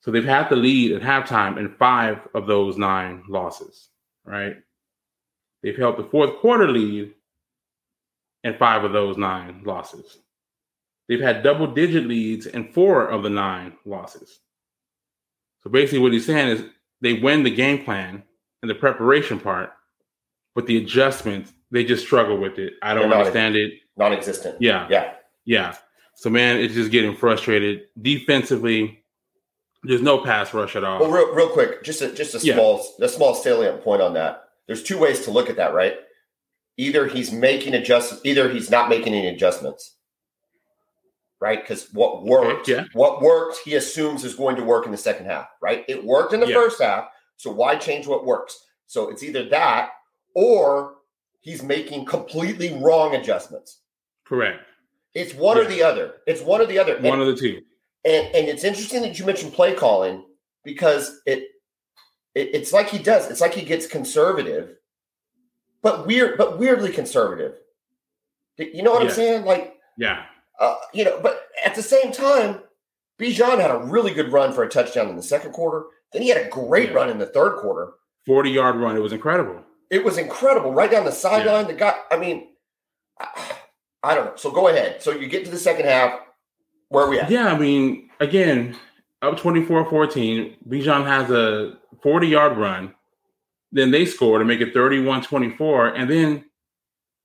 So 0.00 0.10
they've 0.10 0.24
had 0.24 0.48
the 0.48 0.56
lead 0.56 0.92
at 0.92 1.02
halftime 1.02 1.58
in 1.58 1.74
five 1.78 2.26
of 2.34 2.46
those 2.46 2.78
nine 2.78 3.22
losses, 3.28 3.90
right? 4.24 4.56
They've 5.62 5.76
held 5.76 5.98
the 5.98 6.08
fourth 6.10 6.38
quarter 6.38 6.68
lead 6.68 7.12
in 8.44 8.54
five 8.56 8.82
of 8.82 8.92
those 8.92 9.16
nine 9.18 9.62
losses. 9.64 10.18
They've 11.08 11.20
had 11.20 11.42
double 11.42 11.66
digit 11.66 12.06
leads 12.06 12.46
in 12.46 12.72
four 12.72 13.06
of 13.06 13.22
the 13.22 13.30
nine 13.30 13.74
losses. 13.84 14.40
So 15.62 15.70
basically, 15.70 16.00
what 16.00 16.12
he's 16.12 16.26
saying 16.26 16.48
is 16.48 16.64
they 17.02 17.14
win 17.14 17.42
the 17.42 17.50
game 17.50 17.84
plan 17.84 18.22
and 18.62 18.70
the 18.70 18.74
preparation 18.74 19.38
part, 19.40 19.70
but 20.54 20.66
the 20.66 20.78
adjustments, 20.78 21.52
they 21.70 21.84
just 21.84 22.04
struggle 22.04 22.38
with 22.38 22.58
it. 22.58 22.74
I 22.82 22.94
don't 22.94 23.12
understand 23.12 23.56
it. 23.56 23.74
Non 23.96 24.12
existent. 24.12 24.56
Yeah. 24.60 24.86
Yeah. 24.90 25.14
Yeah. 25.44 25.76
So, 26.14 26.30
man, 26.30 26.58
it's 26.58 26.74
just 26.74 26.90
getting 26.90 27.16
frustrated. 27.16 27.82
Defensively, 28.00 29.02
there's 29.82 30.02
no 30.02 30.18
pass 30.18 30.54
rush 30.54 30.76
at 30.76 30.84
all. 30.84 31.00
Well, 31.00 31.10
real, 31.10 31.34
real 31.34 31.48
quick, 31.48 31.82
just 31.82 32.00
a, 32.02 32.12
just 32.12 32.34
a 32.34 32.46
Yeah. 32.46 32.54
small 32.54 32.86
a 33.00 33.08
small 33.08 33.34
salient 33.34 33.82
point 33.82 34.00
on 34.00 34.14
that. 34.14 34.44
There's 34.66 34.82
two 34.82 34.98
ways 34.98 35.24
to 35.24 35.30
look 35.32 35.50
at 35.50 35.56
that, 35.56 35.74
right? 35.74 35.96
Either 36.76 37.06
he's 37.08 37.32
making 37.32 37.74
adjustments, 37.74 38.24
either 38.24 38.48
he's 38.48 38.70
not 38.70 38.88
making 38.88 39.12
any 39.14 39.26
adjustments, 39.28 39.96
right? 41.42 41.60
Because 41.60 41.92
what 41.92 42.22
worked, 42.22 42.68
Yeah. 42.68 42.84
what 42.92 43.20
worked, 43.20 43.58
he 43.64 43.74
assumes 43.74 44.24
is 44.24 44.34
going 44.36 44.54
to 44.54 44.62
work 44.62 44.86
in 44.86 44.92
the 44.92 44.96
second 44.96 45.26
half, 45.26 45.48
right? 45.60 45.84
It 45.88 46.04
worked 46.04 46.32
in 46.32 46.38
the 46.38 46.46
Yeah. 46.46 46.54
first 46.54 46.80
half, 46.80 47.08
so 47.36 47.50
why 47.50 47.74
change 47.74 48.06
what 48.06 48.24
works? 48.24 48.64
So 48.86 49.10
it's 49.10 49.24
either 49.24 49.48
that 49.48 49.90
or 50.34 50.98
he's 51.40 51.60
making 51.64 52.04
completely 52.04 52.78
wrong 52.80 53.16
adjustments. 53.16 53.80
Correct. 54.24 54.60
It's 55.14 55.34
one 55.34 55.58
or 55.58 55.64
the 55.64 55.82
other. 55.82 56.20
It's 56.28 56.40
one 56.42 56.60
or 56.60 56.66
the 56.66 56.78
other. 56.78 56.94
And- 56.94 57.04
One 57.04 57.20
of 57.20 57.26
the 57.26 57.34
two. 57.36 57.60
and 58.04 58.26
and 58.36 58.48
it's 58.48 58.62
interesting 58.64 59.02
that 59.02 59.18
you 59.18 59.26
mentioned 59.26 59.52
play 59.52 59.74
calling 59.74 60.24
because 60.64 61.20
it, 61.26 61.40
it 62.36 62.54
it's 62.54 62.72
like 62.72 62.88
he 62.88 62.98
does. 62.98 63.28
It's 63.30 63.40
like 63.40 63.52
he 63.54 63.64
gets 63.64 63.88
conservative, 63.88 64.76
but 65.82 66.06
weird, 66.06 66.38
but 66.38 66.58
weirdly 66.60 66.92
conservative. 66.92 67.58
You 68.58 68.82
know 68.84 68.92
what 68.92 69.02
I'm 69.02 69.10
saying? 69.10 69.44
Like, 69.44 69.74
Yeah. 69.98 70.26
Uh, 70.60 70.76
you 70.92 71.04
know, 71.04 71.18
but 71.22 71.46
at 71.64 71.74
the 71.74 71.82
same 71.82 72.12
time, 72.12 72.60
Bijan 73.20 73.60
had 73.60 73.70
a 73.70 73.78
really 73.78 74.12
good 74.12 74.32
run 74.32 74.52
for 74.52 74.62
a 74.64 74.68
touchdown 74.68 75.08
in 75.08 75.16
the 75.16 75.22
second 75.22 75.52
quarter. 75.52 75.84
Then 76.12 76.22
he 76.22 76.28
had 76.28 76.44
a 76.44 76.48
great 76.48 76.90
Yeah. 76.90 76.96
run 76.96 77.10
in 77.10 77.18
the 77.18 77.26
third 77.26 77.56
quarter. 77.60 77.92
40 78.26 78.50
yard 78.50 78.76
run. 78.76 78.96
It 78.96 79.00
was 79.00 79.12
incredible. 79.12 79.62
It 79.90 80.04
was 80.04 80.16
incredible, 80.18 80.72
right 80.72 80.90
down 80.90 81.04
the 81.04 81.12
sideline. 81.12 81.66
The 81.66 81.74
guy, 81.74 81.94
I 82.10 82.16
mean, 82.16 82.48
I, 83.20 83.52
I 84.02 84.14
don't 84.14 84.24
know. 84.26 84.36
So 84.36 84.50
go 84.50 84.68
ahead. 84.68 85.02
So 85.02 85.10
you 85.12 85.26
get 85.28 85.44
to 85.44 85.50
the 85.50 85.58
second 85.58 85.84
half. 85.86 86.18
Where 86.88 87.04
are 87.04 87.10
we 87.10 87.18
at? 87.18 87.30
Yeah, 87.30 87.52
I 87.52 87.58
mean, 87.58 88.10
again, 88.20 88.76
up 89.20 89.36
24 89.38 89.88
14. 89.88 90.56
Bijan 90.68 91.06
has 91.06 91.30
a 91.30 91.78
40 92.02 92.26
yard 92.28 92.56
run. 92.58 92.94
Then 93.70 93.90
they 93.90 94.04
score 94.06 94.38
to 94.38 94.44
make 94.44 94.60
it 94.60 94.72
31 94.74 95.22
24. 95.22 95.88
And 95.88 96.10
then 96.10 96.44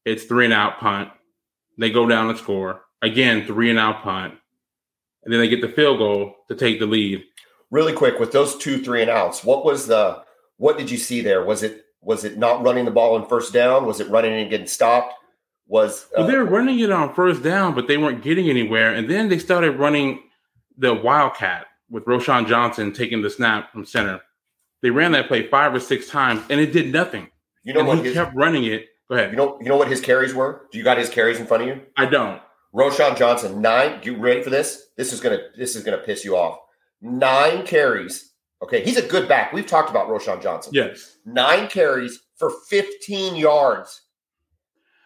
it's 0.05 0.23
three 0.25 0.45
and 0.45 0.53
out 0.53 0.79
punt. 0.79 1.09
They 1.77 1.89
go 1.89 2.07
down 2.07 2.29
and 2.29 2.37
score. 2.37 2.81
Again, 3.01 3.45
three 3.45 3.69
and 3.69 3.79
out 3.79 4.03
punt. 4.03 4.35
And 5.23 5.33
then 5.33 5.39
they 5.39 5.49
get 5.49 5.61
the 5.61 5.69
field 5.69 5.99
goal 5.99 6.35
to 6.47 6.55
take 6.55 6.79
the 6.79 6.85
lead. 6.85 7.23
really 7.69 7.93
quick 7.93 8.19
with 8.19 8.31
those 8.31 8.55
two 8.57 8.81
three 8.81 9.01
and 9.01 9.11
outs 9.11 9.43
what 9.43 9.65
was 9.65 9.87
the 9.87 10.23
what 10.55 10.77
did 10.77 10.89
you 10.89 10.97
see 10.97 11.19
there 11.21 11.43
was 11.43 11.63
it 11.63 11.83
was 12.01 12.23
it 12.23 12.37
not 12.37 12.63
running 12.63 12.85
the 12.85 12.91
ball 12.91 13.15
on 13.15 13.27
first 13.27 13.51
down 13.51 13.85
was 13.85 13.99
it 13.99 14.09
running 14.09 14.31
and 14.33 14.49
getting 14.49 14.65
stopped 14.67 15.13
was 15.67 16.05
uh, 16.05 16.19
Well, 16.19 16.27
they 16.27 16.37
were 16.37 16.45
running 16.45 16.79
it 16.79 16.91
on 16.91 17.13
first 17.13 17.43
down, 17.43 17.75
but 17.75 17.87
they 17.87 17.97
weren't 17.97 18.23
getting 18.23 18.49
anywhere. 18.49 18.93
And 18.93 19.09
then 19.09 19.29
they 19.29 19.37
started 19.37 19.77
running 19.77 20.21
the 20.77 20.93
Wildcat 20.93 21.65
with 21.89 22.05
Roschon 22.05 22.47
Johnson 22.47 22.93
taking 22.93 23.21
the 23.21 23.29
snap 23.29 23.71
from 23.71 23.85
center. 23.85 24.21
They 24.81 24.89
ran 24.91 25.11
that 25.13 25.27
play 25.27 25.47
five 25.47 25.73
or 25.73 25.79
six 25.79 26.07
times, 26.07 26.41
and 26.49 26.59
it 26.59 26.71
did 26.71 26.91
nothing. 26.91 27.27
you 27.63 27.73
know 27.73 27.79
and 27.79 27.87
what 27.89 27.97
he 27.97 28.05
his, 28.05 28.13
kept 28.13 28.35
running 28.35 28.63
it. 28.65 28.87
Go 29.09 29.15
ahead. 29.15 29.31
you 29.31 29.37
know 29.37 29.57
you 29.61 29.67
know 29.67 29.77
what 29.77 29.87
his 29.87 30.01
carries 30.01 30.33
were 30.33 30.67
do 30.71 30.77
you 30.77 30.83
got 30.83 30.97
his 30.97 31.09
carries 31.09 31.39
in 31.39 31.45
front 31.47 31.63
of 31.63 31.69
you 31.69 31.81
I 31.95 32.05
don't. 32.05 32.41
Roschon 32.77 33.17
Johnson 33.17 33.61
nine 33.61 33.99
you 34.03 34.17
ready 34.17 34.41
for 34.43 34.49
this 34.49 34.87
this 34.97 35.11
is 35.11 35.19
gonna 35.19 35.39
this 35.57 35.75
is 35.75 35.83
gonna 35.83 35.97
piss 35.97 36.23
you 36.23 36.35
off 36.37 36.59
nine 37.01 37.65
carries 37.65 38.33
okay 38.61 38.83
he's 38.83 38.97
a 38.97 39.01
good 39.07 39.27
back 39.27 39.51
we've 39.51 39.65
talked 39.67 39.89
about 39.89 40.07
Roschon 40.07 40.41
Johnson 40.41 40.71
Yes. 40.75 41.17
nine 41.25 41.67
carries 41.67 42.19
for 42.35 42.51
15 42.69 43.35
yards 43.35 44.01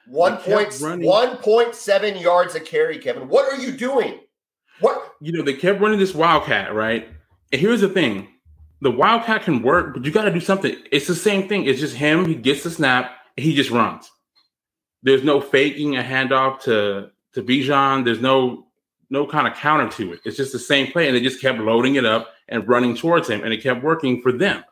one 0.08 0.34
kept 0.38 0.46
point 0.46 0.82
running. 0.82 1.08
one 1.08 1.38
point 1.38 1.74
seven 1.76 2.18
yards 2.18 2.56
a 2.56 2.60
carry 2.60 2.98
Kevin 2.98 3.30
what 3.30 3.52
are 3.52 3.62
you 3.62 3.72
doing 3.72 4.20
what 4.82 5.14
You 5.22 5.32
know, 5.32 5.44
they 5.44 5.54
kept 5.54 5.80
running 5.80 6.00
this 6.00 6.16
Wildcat, 6.16 6.74
right? 6.74 7.08
And 7.52 7.62
here's 7.62 7.82
the 7.82 7.90
thing 7.90 8.28
the 8.82 8.90
Wildcat 8.90 9.44
can 9.44 9.62
work, 9.62 9.94
but 9.94 10.04
you 10.04 10.12
got 10.12 10.26
to 10.26 10.32
do 10.34 10.40
something. 10.40 10.76
It's 10.92 11.06
the 11.06 11.14
same 11.14 11.48
thing. 11.48 11.66
It's 11.66 11.80
just 11.80 11.96
him. 11.96 12.26
He 12.26 12.34
gets 12.34 12.64
the 12.64 12.72
snap, 12.72 13.12
and 13.38 13.46
he 13.46 13.54
just 13.54 13.70
runs. 13.70 14.10
There's 15.04 15.24
no 15.24 15.40
faking 15.40 15.98
a 15.98 16.02
handoff 16.02 16.62
to 16.62 17.12
to 17.34 17.44
Bijan. 17.44 18.06
There's 18.06 18.22
no 18.22 18.68
no 19.10 19.28
kind 19.28 19.46
of 19.48 19.54
counter 19.56 19.90
to 19.98 20.14
it. 20.14 20.22
It's 20.24 20.38
just 20.38 20.54
the 20.54 20.60
same 20.60 20.92
play, 20.92 21.08
and 21.08 21.16
they 21.16 21.22
just 21.22 21.42
kept 21.42 21.60
loading 21.60 21.96
it 21.96 22.06
up 22.06 22.30
and 22.48 22.68
running 22.68 22.96
towards 22.96 23.30
him, 23.30 23.44
and 23.44 23.54
it 23.54 23.62
kept 23.62 23.84
working 23.84 24.22
for 24.22 24.32
them. 24.32 24.64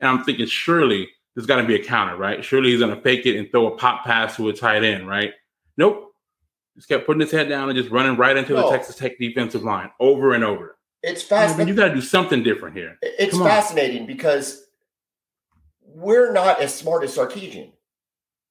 And 0.00 0.08
I'm 0.08 0.24
thinking, 0.24 0.46
surely 0.46 1.08
there's 1.34 1.46
got 1.46 1.60
to 1.60 1.66
be 1.66 1.74
a 1.74 1.82
counter, 1.84 2.16
right? 2.16 2.44
Surely 2.44 2.70
he's 2.70 2.80
going 2.80 2.94
to 2.94 3.00
fake 3.02 3.26
it 3.26 3.36
and 3.36 3.50
throw 3.50 3.72
a 3.72 3.76
pop 3.76 4.04
pass 4.04 4.36
to 4.36 4.48
a 4.48 4.52
tight 4.52 4.84
end, 4.84 5.08
right? 5.08 5.32
Nope. 5.76 6.12
Just 6.76 6.88
kept 6.88 7.06
putting 7.06 7.20
his 7.20 7.32
head 7.32 7.48
down 7.48 7.68
and 7.68 7.76
just 7.76 7.90
running 7.90 8.16
right 8.16 8.36
into 8.36 8.54
the 8.54 8.68
Texas 8.70 8.96
Tech 8.96 9.18
defensive 9.18 9.62
line 9.62 9.90
over 10.00 10.34
and 10.34 10.44
over. 10.44 10.76
it's 11.02 11.24
I 11.24 11.26
fast 11.26 11.58
mean, 11.58 11.68
you 11.68 11.74
got 11.74 11.88
to 11.88 11.94
do 11.94 12.00
something 12.00 12.42
different 12.42 12.76
here. 12.76 12.96
It's 13.02 13.36
fascinating 13.36 14.06
because 14.06 14.66
we're 15.82 16.32
not 16.32 16.60
as 16.60 16.74
smart 16.74 17.04
as 17.04 17.16
Sarkisian. 17.16 17.70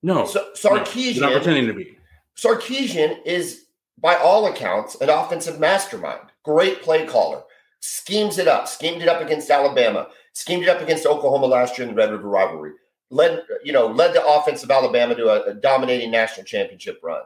No, 0.01 0.25
So, 0.25 0.51
no, 0.65 0.83
you're 0.95 1.21
not 1.21 1.31
pretending 1.33 1.67
to 1.67 1.73
be. 1.73 1.97
Sarkisian 2.37 3.19
is, 3.25 3.65
by 3.99 4.15
all 4.15 4.47
accounts, 4.47 4.95
an 4.95 5.09
offensive 5.09 5.59
mastermind. 5.59 6.21
Great 6.43 6.81
play 6.81 7.05
caller. 7.05 7.43
Schemes 7.79 8.37
it 8.37 8.47
up. 8.47 8.67
Schemed 8.67 9.01
it 9.01 9.07
up 9.07 9.21
against 9.21 9.49
Alabama. 9.49 10.07
Schemed 10.33 10.63
it 10.63 10.69
up 10.69 10.81
against 10.81 11.05
Oklahoma 11.05 11.45
last 11.45 11.77
year 11.77 11.87
in 11.87 11.93
the 11.93 11.99
Red 11.99 12.11
River 12.11 12.27
rivalry. 12.27 12.71
Led, 13.09 13.43
you 13.63 13.71
know, 13.71 13.87
led 13.87 14.13
the 14.13 14.25
offense 14.25 14.63
of 14.63 14.71
Alabama 14.71 15.15
to 15.15 15.27
a, 15.27 15.51
a 15.51 15.53
dominating 15.53 16.09
national 16.09 16.45
championship 16.45 16.99
run. 17.03 17.21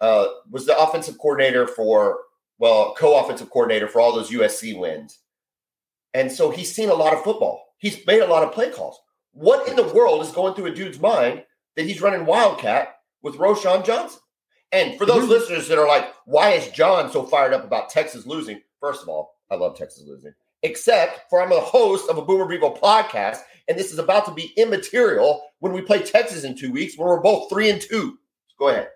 Uh, 0.00 0.26
was 0.50 0.66
the 0.66 0.78
offensive 0.78 1.18
coordinator 1.18 1.66
for, 1.66 2.18
well, 2.58 2.94
co-offensive 2.94 3.50
coordinator 3.50 3.88
for 3.88 4.00
all 4.00 4.14
those 4.14 4.30
USC 4.30 4.78
wins. 4.78 5.18
And 6.12 6.30
so 6.30 6.50
he's 6.50 6.74
seen 6.74 6.90
a 6.90 6.94
lot 6.94 7.12
of 7.12 7.24
football. 7.24 7.74
He's 7.78 8.06
made 8.06 8.20
a 8.20 8.26
lot 8.26 8.44
of 8.44 8.52
play 8.52 8.70
calls. 8.70 9.00
What 9.32 9.68
in 9.68 9.74
the 9.74 9.92
world 9.92 10.22
is 10.22 10.30
going 10.30 10.54
through 10.54 10.66
a 10.66 10.74
dude's 10.74 11.00
mind 11.00 11.44
that 11.76 11.86
he's 11.86 12.00
running 12.00 12.24
Wildcat 12.24 12.96
with 13.22 13.36
Roschon 13.36 13.84
Johnson? 13.84 14.20
And 14.74 14.98
for 14.98 15.06
those 15.06 15.24
Mhm. 15.24 15.28
listeners 15.28 15.68
that 15.68 15.78
are 15.78 15.86
like, 15.86 16.12
why 16.24 16.50
is 16.50 16.68
John 16.72 17.10
so 17.10 17.22
fired 17.22 17.54
up 17.54 17.64
about 17.64 17.90
Texas 17.90 18.26
losing? 18.26 18.60
First 18.80 19.02
of 19.02 19.08
all, 19.08 19.36
I 19.50 19.54
love 19.54 19.78
Texas 19.78 20.02
losing. 20.06 20.34
Except 20.64 21.30
for 21.30 21.40
I'm 21.40 21.50
the 21.50 21.60
host 21.60 22.10
of 22.10 22.18
a 22.18 22.22
Boomer 22.22 22.46
Bevo 22.46 22.74
podcast, 22.74 23.38
and 23.68 23.78
this 23.78 23.92
is 23.92 23.98
about 23.98 24.24
to 24.24 24.32
be 24.32 24.52
immaterial 24.56 25.42
when 25.60 25.72
we 25.72 25.80
play 25.80 26.02
Texas 26.02 26.42
in 26.42 26.56
two 26.56 26.72
weeks 26.72 26.98
when 26.98 27.06
we're 27.06 27.20
both 27.20 27.48
three 27.48 27.70
and 27.70 27.80
two. 27.80 28.18
Go 28.58 28.68
ahead. 28.68 28.88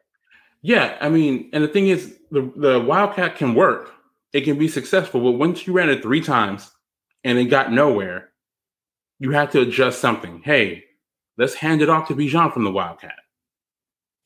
Yeah, 0.63 0.97
I 1.01 1.09
mean, 1.09 1.49
and 1.53 1.63
the 1.63 1.69
thing 1.69 1.89
is, 1.89 2.19
the 2.33 2.51
the 2.57 2.81
Wildcat 2.81 3.37
can 3.37 3.55
work. 3.55 3.93
It 4.33 4.43
can 4.43 4.59
be 4.59 4.67
successful, 4.69 5.21
but 5.21 5.39
once 5.39 5.67
you 5.67 5.73
ran 5.73 5.89
it 5.91 6.03
three 6.03 6.21
times 6.21 6.71
and 7.23 7.39
it 7.39 7.45
got 7.45 7.73
nowhere, 7.73 8.31
you 9.21 9.31
have 9.31 9.51
to 9.53 9.61
adjust 9.61 10.01
something. 10.01 10.43
Hey, 10.45 10.85
let's 11.37 11.55
hand 11.55 11.83
it 11.83 11.89
off 11.89 12.09
to 12.09 12.15
Bijan 12.15 12.53
from 12.53 12.65
the 12.65 12.71
Wildcat. 12.73 13.17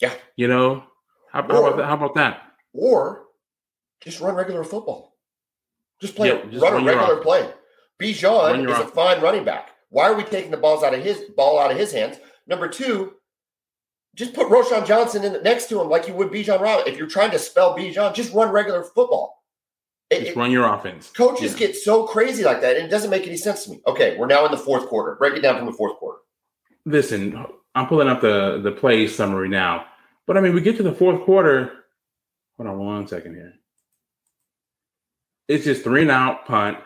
Yeah. 0.01 0.15
You 0.37 0.49
know, 0.49 0.85
How, 1.33 1.43
how 1.43 1.65
about 1.67 1.77
that? 1.79 1.87
How 1.87 1.95
about 1.95 2.15
that? 2.15 2.43
Or 2.75 3.25
just 4.03 4.21
run 4.21 4.35
regular 4.35 4.65
football. 4.65 5.17
Just 6.01 6.15
play, 6.15 6.29
Yeah, 6.29 6.45
just 6.51 6.62
run 6.62 6.83
a 6.83 6.85
regular 6.85 7.17
play. 7.23 7.51
Bijan 8.01 8.69
is 8.71 8.79
a 8.79 8.87
fine 8.89 9.21
running 9.23 9.45
back. 9.45 9.71
Why 9.91 10.09
are 10.09 10.15
we 10.15 10.25
taking 10.25 10.51
the 10.51 10.57
balls 10.57 10.83
out 10.83 10.95
of 10.95 11.03
his 11.03 11.19
ball 11.37 11.59
out 11.59 11.71
of 11.71 11.77
his 11.79 11.93
hands? 11.93 12.17
Number 12.47 12.69
two, 12.69 13.15
just 14.15 14.35
put 14.35 14.49
Roschon 14.49 14.87
Johnson 14.87 15.25
in 15.25 15.43
next 15.43 15.69
to 15.69 15.81
him 15.81 15.89
like 15.89 16.09
you 16.09 16.15
would 16.15 16.29
Bijan 16.31 16.61
Robinson. 16.61 16.93
If 16.93 16.99
you're 16.99 17.07
trying 17.09 17.31
to 17.31 17.39
spell 17.39 17.77
Bijan, 17.77 18.15
just 18.15 18.35
run 18.35 18.51
regular 18.51 18.83
football. 18.83 19.43
It- 20.11 20.21
Just 20.21 20.31
it- 20.33 20.37
run 20.37 20.51
your 20.51 20.67
offense. 20.75 21.11
coaches 21.11 21.53
Yeah. 21.53 21.59
get 21.69 21.77
so 21.77 22.05
crazy 22.07 22.43
like 22.45 22.61
that, 22.62 22.77
and 22.77 22.85
it 22.85 22.91
doesn't 22.91 23.11
make 23.11 23.27
any 23.27 23.37
sense 23.37 23.65
to 23.65 23.71
me. 23.71 23.81
Okay, 23.87 24.17
we're 24.19 24.27
now 24.27 24.45
in 24.45 24.51
the 24.51 24.59
fourth 24.59 24.87
quarter. 24.89 25.15
Break 25.15 25.35
it 25.35 25.41
down 25.41 25.57
from 25.57 25.67
the 25.67 25.73
fourth 25.73 25.97
quarter. 25.97 26.19
Listen, 26.85 27.47
I'm 27.75 27.87
pulling 27.87 28.09
up 28.09 28.21
the 28.21 28.61
the 28.62 28.73
play 28.73 29.07
summary 29.07 29.49
now, 29.49 29.87
but 30.33 30.39
I 30.39 30.41
mean, 30.41 30.55
we 30.55 30.62
get 30.62 30.79
to 30.79 30.83
the 30.83 30.95
fourth 30.95 31.27
quarter. 31.27 31.85
Hold 32.57 32.71
on 32.71 32.79
one 32.79 33.07
second 33.07 33.35
here. 33.35 33.53
It's 35.47 35.67
just 35.67 35.85
three 35.85 36.01
and 36.01 36.11
out 36.11 36.47
punt. 36.47 36.79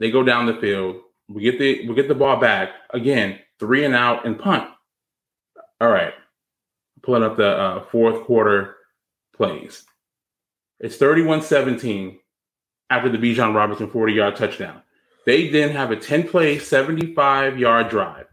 They 0.00 0.10
go 0.10 0.24
down 0.24 0.46
the 0.46 0.56
field. 0.56 0.96
We 1.28 1.42
get 1.42 1.60
the 1.60 1.86
we 1.86 1.94
get 1.94 2.08
the 2.08 2.16
ball 2.16 2.36
back 2.40 2.70
again. 2.90 3.38
Three 3.60 3.84
and 3.84 3.94
out 3.94 4.26
and 4.26 4.36
punt. 4.36 4.68
All 5.80 5.88
right, 5.88 6.14
pulling 7.00 7.22
up 7.22 7.36
the 7.36 7.48
uh, 7.48 7.84
fourth 7.92 8.24
quarter 8.24 8.74
plays. 9.32 9.84
It's 10.80 10.96
31-17 10.96 12.18
after 12.90 13.08
the 13.08 13.18
Bijan 13.18 13.54
Robinson 13.54 13.88
40 13.88 14.12
yard 14.12 14.34
touchdown. 14.34 14.82
They 15.26 15.48
then 15.48 15.70
have 15.70 15.92
a 15.92 15.96
10 15.96 16.26
play, 16.26 16.58
75 16.58 17.56
yard 17.56 17.88
drive. 17.88 18.26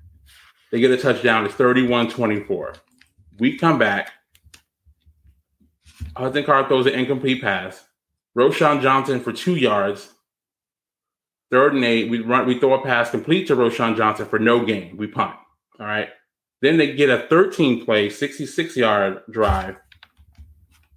They 0.72 0.80
get 0.80 0.90
a 0.90 0.98
touchdown. 0.98 1.46
It's 1.46 1.54
31 1.54 2.10
24. 2.10 2.74
We 3.40 3.58
come 3.58 3.80
back. 3.80 4.12
Hudson 6.16 6.44
Card 6.44 6.68
throws 6.68 6.86
an 6.86 6.94
incomplete 6.94 7.42
pass. 7.42 7.84
Roschon 8.38 8.82
Johnson 8.82 9.20
for 9.20 9.32
two 9.32 9.56
yards. 9.56 10.10
Third 11.52 11.74
and 11.74 11.84
eight. 11.84 12.10
We 12.10 12.20
run. 12.20 12.48
We 12.48 12.60
throw 12.60 12.74
a 12.74 12.84
pass 12.84 13.12
complete 13.12 13.48
to 13.48 13.56
Roschon 13.56 13.96
Johnson 13.96 14.26
for 14.26 14.40
no 14.40 14.66
gain. 14.66 14.98
We 14.98 15.08
punt. 15.08 15.36
All 15.80 15.86
right. 15.86 16.10
Then 16.62 16.78
they 16.78 16.94
get 16.94 17.10
a 17.10 17.28
13 17.28 17.84
play, 17.84 18.10
66 18.10 18.78
yard 18.78 19.22
drive, 19.30 19.76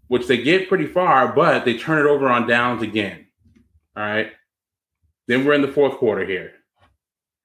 which 0.08 0.28
they 0.28 0.36
get 0.38 0.68
pretty 0.68 0.86
far, 0.86 1.32
but 1.32 1.64
they 1.64 1.76
turn 1.76 1.98
it 1.98 2.08
over 2.08 2.28
on 2.28 2.46
downs 2.46 2.82
again. 2.82 3.26
All 3.96 4.04
right. 4.04 4.30
Then 5.26 5.44
we're 5.44 5.54
in 5.54 5.62
the 5.62 5.72
fourth 5.72 5.96
quarter 5.96 6.24
here. 6.24 6.52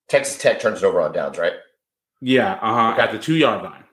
Texas 0.08 0.38
Tech 0.38 0.60
turns 0.60 0.84
it 0.84 0.86
over 0.86 1.02
on 1.02 1.14
downs, 1.14 1.38
right? 1.38 1.54
Yeah, 2.22 2.54
uh 2.62 2.74
huh. 2.74 2.92
Okay. 2.94 3.02
At 3.02 3.12
the 3.12 3.20
two 3.20 3.36
yard 3.36 3.64
line. 3.64 3.84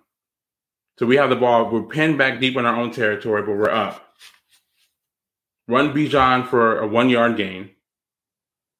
So 0.98 1.06
we 1.06 1.16
have 1.16 1.30
the 1.30 1.36
ball. 1.36 1.70
We're 1.70 1.82
pinned 1.82 2.18
back 2.18 2.40
deep 2.40 2.56
in 2.56 2.66
our 2.66 2.74
own 2.76 2.90
territory, 2.90 3.42
but 3.42 3.52
we're 3.52 3.70
up. 3.70 4.04
Run 5.68 5.92
Bijan 5.92 6.48
for 6.48 6.78
a 6.80 6.86
one 6.86 7.08
yard 7.08 7.36
gain. 7.36 7.70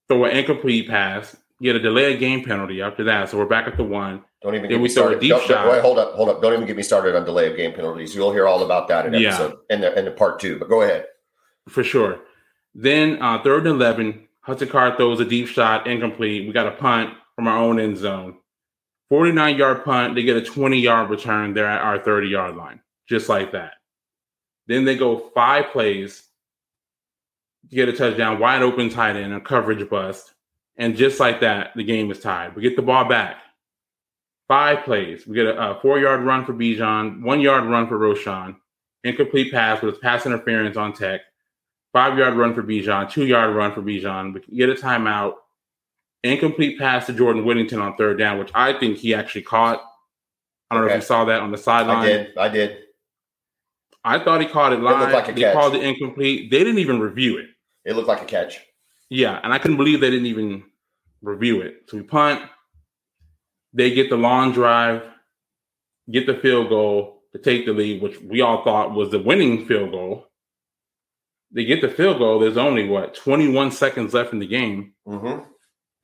Throw 0.09 0.25
an 0.25 0.37
incomplete 0.37 0.89
pass. 0.89 1.37
Get 1.61 1.77
a 1.77 1.81
delay 1.81 2.15
of 2.15 2.21
game 2.21 2.45
penalty 2.45 2.83
after 2.83 3.05
that. 3.05 3.29
So 3.29 3.39
we're 3.39 3.47
back 3.47 3.67
at 3.69 3.77
the 3.77 3.85
one. 3.85 4.25
Don't 4.43 4.55
even 4.55 4.71
get 4.71 4.81
me 4.81 4.89
started. 4.89 5.21
deep 5.21 5.37
shot. 5.43 5.69
wait, 5.71 5.81
hold 5.83 5.99
up, 5.99 6.13
hold 6.15 6.29
up. 6.29 6.41
Don't 6.41 6.53
even 6.55 6.67
get 6.67 6.77
me 6.77 6.83
started 6.85 7.17
on 7.17 7.25
delay 7.25 7.51
of 7.51 7.57
game 7.57 7.73
penalties. 7.73 8.15
You'll 8.15 8.33
hear 8.33 8.47
all 8.47 8.63
about 8.65 8.89
that 8.89 9.07
in 9.07 9.15
Yeah. 9.15 9.31
episode 9.31 9.59
in 9.69 9.81
the 9.81 9.99
in 9.99 10.05
the 10.05 10.13
part 10.13 10.39
two. 10.41 10.59
But 10.59 10.69
go 10.69 10.83
ahead. 10.83 11.07
for 11.69 11.85
sure. 11.85 12.21
Then 12.75 13.21
uh, 13.21 13.43
third 13.43 13.67
and 13.67 13.75
eleven, 13.77 14.29
Hudson 14.41 14.69
Card 14.69 14.97
throws 14.97 15.21
a 15.21 15.25
deep 15.25 15.49
shot, 15.49 15.87
incomplete. 15.87 16.47
We 16.47 16.53
got 16.53 16.67
a 16.69 16.73
punt 16.73 17.15
from 17.35 17.47
our 17.49 17.59
own 17.59 17.79
end 17.81 17.97
zone. 17.99 18.37
49 19.11 19.57
yard 19.57 19.85
punt. 19.85 20.15
They 20.15 20.23
get 20.23 20.37
a 20.37 20.43
20 20.43 20.79
yard 20.79 21.11
return. 21.11 21.55
They're 21.55 21.67
at 21.67 21.83
our 21.83 21.99
30 21.99 22.29
yard 22.29 22.57
line, 22.57 22.81
just 23.09 23.29
like 23.29 23.53
that. 23.53 23.75
Then 24.67 24.85
they 24.85 24.97
go 24.97 25.31
five 25.35 25.67
plays, 25.73 26.25
to 27.71 27.75
get 27.75 27.89
a 27.89 27.93
touchdown, 27.93 28.39
wide 28.39 28.63
open 28.63 28.91
tight 28.91 29.17
end, 29.17 29.33
a 29.33 29.41
coverage 29.41 29.89
bust. 29.89 30.35
And 30.77 30.97
just 30.97 31.19
like 31.19 31.41
that, 31.41 31.71
the 31.75 31.85
game 31.85 32.11
is 32.11 32.21
tied. 32.21 32.55
We 32.55 32.63
get 32.63 32.77
the 32.77 32.83
ball 32.83 33.07
back. 33.07 33.39
Five 34.47 34.85
plays. 34.85 35.27
We 35.27 35.35
get 35.35 35.47
a, 35.47 35.71
a 35.73 35.81
four 35.81 35.99
yard 35.99 36.23
run 36.23 36.45
for 36.45 36.55
Bijan, 36.55 37.23
one 37.23 37.41
yard 37.41 37.65
run 37.65 37.89
for 37.89 37.99
Roschon, 37.99 38.57
incomplete 39.05 39.53
pass 39.53 39.83
with 39.83 40.01
pass 40.01 40.25
interference 40.25 40.77
on 40.77 40.93
Tech 40.93 41.23
five 41.93 42.19
yard 42.19 42.35
run 42.35 42.55
for 42.55 42.63
Bijan, 42.63 43.11
two 43.11 43.27
yard 43.27 43.55
run 43.55 43.73
for 43.73 43.83
Bijan. 43.83 44.35
We 44.49 44.57
get 44.57 44.71
a 44.71 44.75
timeout, 44.75 45.35
incomplete 46.23 46.79
pass 46.79 47.07
to 47.07 47.13
Jordan 47.13 47.45
Whittington 47.45 47.81
on 47.81 47.97
third 47.97 48.19
down, 48.19 48.39
which 48.39 48.51
I 48.55 48.79
think 48.79 48.99
he 48.99 49.15
actually 49.15 49.43
caught. 49.43 49.83
I 50.71 50.75
don't 50.75 50.87
know 50.87 50.91
if 50.91 50.97
you 50.97 51.07
saw 51.07 51.25
that 51.25 51.41
on 51.41 51.51
the 51.51 51.59
sideline. 51.59 51.99
I 51.99 52.07
did. 52.07 52.39
I 52.39 52.49
did. 52.49 52.77
I 54.05 54.19
thought 54.23 54.41
he 54.41 54.47
caught 54.47 54.73
it 54.73 54.81
looked 54.81 55.01
live. 55.01 55.13
like 55.13 55.29
a 55.29 55.33
they 55.33 55.43
catch. 55.43 55.55
called 55.55 55.75
it 55.75 55.83
incomplete. 55.83 56.51
They 56.51 56.59
didn't 56.59 56.79
even 56.79 57.01
review 57.01 57.39
it. 57.39 57.47
It 57.85 57.95
looked 57.95 58.09
like 58.09 58.23
a 58.23 58.27
catch. 58.27 58.61
Yeah, 59.11 59.41
and 59.43 59.53
I 59.53 59.59
couldn't 59.59 59.77
believe 59.77 60.01
they 60.01 60.11
didn't 60.11 60.27
even 60.27 60.65
review 61.23 61.63
it. 61.63 61.83
So 61.89 61.97
we 61.97 62.03
punt. 62.03 62.43
They 63.73 63.93
get 63.95 64.11
the 64.11 64.17
long 64.17 64.53
drive, 64.53 65.03
get 66.11 66.27
the 66.27 66.35
field 66.35 66.69
goal 66.69 67.23
to 67.33 67.39
take 67.39 67.67
the 67.67 67.73
lead, 67.73 68.03
which 68.03 68.21
we 68.21 68.41
all 68.41 68.65
thought 68.65 68.95
was 68.95 69.11
the 69.11 69.19
winning 69.19 69.67
field 69.67 69.93
goal. 69.93 70.27
They 71.51 71.65
get 71.65 71.81
the 71.81 71.89
field 71.89 72.19
goal. 72.19 72.39
There's 72.39 72.57
only 72.57 72.89
what 72.89 73.15
21 73.15 73.73
seconds 73.73 74.15
left 74.15 74.33
in 74.33 74.39
the 74.39 74.47
game. 74.47 74.95
Mm-hmm. 75.07 75.45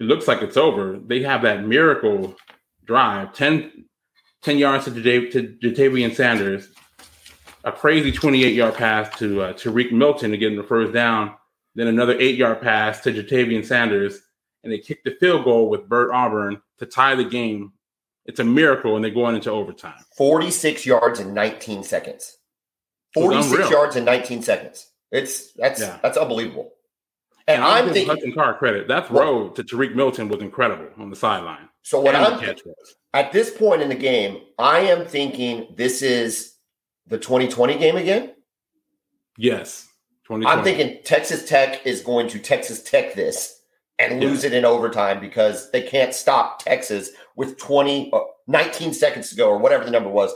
It 0.00 0.04
looks 0.04 0.26
like 0.28 0.42
it's 0.42 0.56
over. 0.56 0.98
They 0.98 1.22
have 1.22 1.42
that 1.42 1.64
miracle 1.64 2.36
drive 2.84 3.32
10, 3.32 3.84
10 4.42 4.58
yards 4.58 4.84
to, 4.86 4.90
Jata- 4.90 5.30
to 5.32 5.56
Ja'Tavion 5.70 6.14
Sanders, 6.14 6.68
a 7.64 7.72
crazy 7.72 8.12
28 8.12 8.54
yard 8.54 8.74
pass 8.74 9.16
to 9.18 9.40
uh, 9.42 9.52
Tarique 9.54 9.92
Milton 9.92 10.32
to 10.32 10.36
get 10.36 10.50
him 10.52 10.56
the 10.56 10.64
first 10.64 10.92
down, 10.92 11.34
then 11.74 11.86
another 11.86 12.16
eight 12.18 12.36
yard 12.36 12.60
pass 12.60 13.00
to 13.02 13.12
Ja'Tavion 13.12 13.64
Sanders, 13.64 14.20
and 14.62 14.72
they 14.72 14.78
kick 14.78 15.02
the 15.04 15.16
field 15.20 15.44
goal 15.44 15.68
with 15.70 15.88
Bert 15.88 16.10
Auburn 16.12 16.60
to 16.78 16.86
tie 16.86 17.14
the 17.14 17.24
game. 17.24 17.72
It's 18.26 18.40
a 18.40 18.44
miracle, 18.44 18.96
and 18.96 19.04
they're 19.04 19.10
going 19.12 19.34
into 19.34 19.50
overtime. 19.50 19.94
46 20.16 20.86
yards 20.86 21.20
in 21.20 21.34
19 21.34 21.84
seconds. 21.84 22.38
46 23.14 23.70
yards 23.70 23.96
in 23.96 24.04
19 24.04 24.42
seconds. 24.42 24.90
It's 25.12 25.52
that's 25.52 25.80
Yeah. 25.80 25.98
that's 26.02 26.16
unbelievable. 26.16 26.72
And 27.46 27.62
I 27.62 27.78
I'm 27.80 27.86
thinking 27.92 28.06
Hudson 28.08 28.32
Card 28.32 28.58
credit. 28.58 28.88
That 28.88 29.08
throw 29.08 29.50
to 29.50 29.62
Tarique 29.62 29.94
Milton 29.94 30.28
was 30.28 30.40
incredible 30.40 30.88
on 30.98 31.10
the 31.10 31.16
sideline. 31.16 31.68
so 31.82 32.00
what 32.00 32.14
And 32.14 32.24
I'm 32.24 32.40
the 32.40 32.46
catch 32.46 32.64
was. 32.64 32.96
at 33.12 33.32
this 33.32 33.50
point 33.50 33.82
in 33.82 33.88
the 33.90 33.94
game, 33.94 34.40
I 34.58 34.78
am 34.80 35.04
thinking 35.06 35.74
this 35.76 36.00
is 36.02 36.54
the 37.06 37.18
2020 37.18 37.76
game 37.78 37.96
again. 37.96 38.32
Yes. 39.36 39.88
I'm 40.30 40.64
thinking 40.64 41.00
Texas 41.04 41.46
Tech 41.46 41.84
is 41.86 42.00
going 42.00 42.28
to 42.28 42.38
Texas 42.38 42.82
Tech 42.82 43.14
this 43.14 43.60
and 43.98 44.22
Yeah. 44.22 44.28
lose 44.28 44.44
it 44.44 44.54
in 44.54 44.64
overtime 44.64 45.20
because 45.20 45.70
they 45.70 45.82
can't 45.82 46.14
stop 46.14 46.60
Texas 46.62 47.10
with 47.36 47.58
20 47.58 48.10
uh, 48.12 48.20
19 48.46 48.94
seconds 48.94 49.28
to 49.30 49.36
go 49.36 49.48
or 49.50 49.58
whatever 49.58 49.84
the 49.84 49.90
number 49.90 50.08
was 50.08 50.32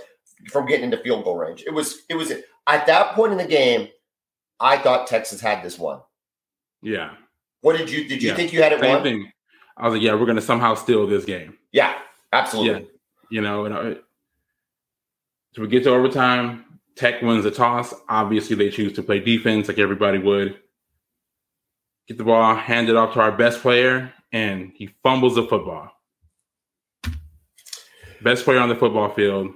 from 0.51 0.67
getting 0.67 0.85
into 0.85 0.99
field 0.99 1.25
goal 1.25 1.37
range. 1.37 1.65
It 1.67 1.73
was 1.73 2.03
it 2.11 2.15
was 2.17 2.33
at 2.67 2.87
that 2.87 3.15
point 3.15 3.33
in 3.33 3.39
the 3.39 3.47
game 3.47 3.89
I 4.61 4.77
thought 4.77 5.07
Texas 5.07 5.41
had 5.41 5.63
this 5.63 5.79
one. 5.79 6.01
Yeah. 6.83 7.15
What 7.61 7.77
did 7.77 7.91
you 7.91 8.09
did 8.09 8.23
you 8.23 8.31
Yeah. 8.31 8.37
think 8.37 8.53
you 8.53 8.63
had 8.63 8.73
it 8.73 8.81
Same 8.81 8.91
won? 8.95 9.03
thing. 9.03 9.33
I 9.77 9.85
was 9.85 9.95
like, 9.95 10.03
yeah, 10.03 10.15
we're 10.15 10.27
going 10.27 10.37
to 10.37 10.43
somehow 10.43 10.75
steal 10.75 11.07
this 11.07 11.25
game. 11.25 11.57
Yeah, 11.73 11.97
absolutely. 12.33 12.83
Yeah. 12.83 12.89
You 13.31 13.41
know, 13.43 13.65
and 13.65 13.75
I, 13.75 13.97
so 15.55 15.63
we 15.63 15.69
get 15.69 15.85
to 15.85 15.91
overtime. 15.91 16.65
Tech 16.97 17.23
wins 17.23 17.45
the 17.45 17.51
toss. 17.53 17.95
Obviously, 18.09 18.57
they 18.57 18.71
choose 18.71 18.93
to 18.95 19.03
play 19.03 19.21
defense 19.21 19.69
like 19.69 19.79
everybody 19.79 20.19
would. 20.19 20.59
Get 22.09 22.19
the 22.19 22.25
ball, 22.25 22.55
hand 22.57 22.89
it 22.89 22.97
off 22.97 23.15
to 23.15 23.21
our 23.21 23.31
best 23.31 23.61
player, 23.61 24.13
and 24.33 24.73
he 24.75 24.89
fumbles 25.03 25.37
the 25.37 25.45
football. 25.45 25.93
Best 28.23 28.45
player 28.45 28.59
on 28.59 28.69
the 28.69 28.75
football 28.75 29.11
field 29.11 29.53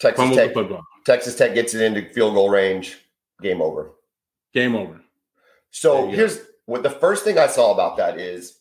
Texas 0.00 0.16
fumbles 0.16 0.38
Tech 0.38 0.48
the 0.48 0.54
football. 0.54 0.82
Texas 1.04 1.36
Tech 1.36 1.54
gets 1.54 1.74
it 1.74 1.82
into 1.82 2.08
field 2.14 2.34
goal 2.34 2.48
range. 2.48 2.96
Game 3.42 3.60
over. 3.60 3.92
Game 4.54 4.74
over. 4.74 5.01
So 5.72 6.04
you 6.04 6.10
go. 6.12 6.16
here's 6.16 6.38
what 6.66 6.82
the 6.82 6.90
first 6.90 7.24
thing 7.24 7.38
I 7.38 7.48
saw 7.48 7.72
about 7.72 7.96
that 7.96 8.18
is 8.18 8.58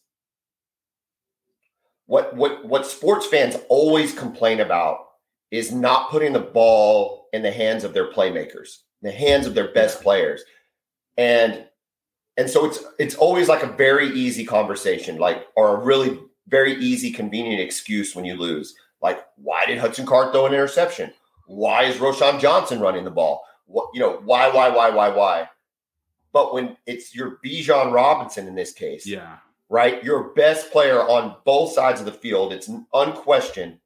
what 2.08 2.36
what 2.36 2.66
what 2.66 2.88
sports 2.88 3.28
fans 3.28 3.56
always 3.70 4.14
complain 4.14 4.60
about 4.60 5.06
is 5.52 5.72
not 5.72 6.10
putting 6.10 6.34
the 6.34 6.40
ball 6.40 7.28
in 7.34 7.44
the 7.44 7.52
hands 7.52 7.84
of 7.84 7.94
their 7.94 8.12
playmakers, 8.12 8.80
the 9.02 9.12
hands 9.12 9.46
of 9.46 9.54
their 9.54 9.72
best 9.74 10.02
players. 10.02 10.44
And 11.18 11.66
and 12.38 12.50
so 12.50 12.66
it's 12.66 12.84
it's 12.98 13.16
always 13.16 13.48
like 13.48 13.62
a 13.62 13.68
very 13.68 14.08
easy 14.08 14.46
conversation, 14.46 15.18
like 15.18 15.46
or 15.56 15.76
a 15.76 15.84
really 15.84 16.18
very 16.48 16.76
easy, 16.76 17.12
convenient 17.12 17.62
excuse 17.62 18.16
when 18.16 18.26
you 18.26 18.36
lose. 18.36 18.76
Like, 19.02 19.26
why 19.38 19.66
did 19.66 19.80
Hudson 19.80 20.06
Card 20.06 20.32
throw 20.32 20.46
an 20.46 20.54
interception? 20.54 21.12
Why 21.48 21.84
is 21.84 21.98
Roschon 21.98 22.40
Johnson 22.40 22.80
running 22.80 23.04
the 23.04 23.12
ball? 23.12 23.44
What 23.66 23.90
you 23.94 24.00
know, 24.00 24.22
why, 24.24 24.50
why, 24.50 24.70
why, 24.70 24.90
why, 24.90 25.10
why? 25.10 25.50
But 26.34 26.54
when 26.54 26.78
it's 26.86 27.14
your 27.16 27.40
Bijan 27.44 27.92
Robinson 27.92 28.48
in 28.48 28.56
this 28.56 28.72
case, 28.74 29.06
Yeah. 29.06 29.38
right? 29.70 30.04
Your 30.04 30.34
best 30.34 30.72
player 30.72 31.00
on 31.02 31.36
both 31.46 31.74
sides 31.74 32.00
of 32.00 32.06
the 32.06 32.12
field, 32.12 32.54
it's 32.54 32.70
unquestioned. 32.94 33.80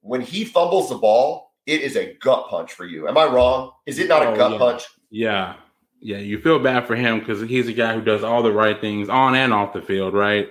When 0.00 0.20
he 0.20 0.44
fumbles 0.44 0.88
the 0.88 0.96
ball, 0.96 1.52
it 1.66 1.80
is 1.80 1.96
a 1.96 2.14
gut 2.14 2.48
punch 2.48 2.72
for 2.72 2.84
you. 2.86 3.08
Am 3.08 3.18
I 3.18 3.24
wrong? 3.26 3.72
Is 3.86 3.98
it 3.98 4.08
not 4.08 4.22
a 4.22 4.30
Oh, 4.30 4.36
gut 4.36 4.52
yeah. 4.52 4.58
punch? 4.58 4.82
Yeah. 5.10 5.54
Yeah. 6.00 6.18
You 6.18 6.38
feel 6.38 6.58
bad 6.60 6.86
for 6.86 6.94
him 6.94 7.18
because 7.18 7.40
he's 7.40 7.68
a 7.68 7.72
guy 7.72 7.92
who 7.94 8.00
does 8.00 8.22
all 8.22 8.42
the 8.42 8.52
right 8.52 8.80
things 8.80 9.08
on 9.08 9.34
and 9.34 9.52
off 9.52 9.72
the 9.72 9.82
field, 9.82 10.14
right? 10.14 10.48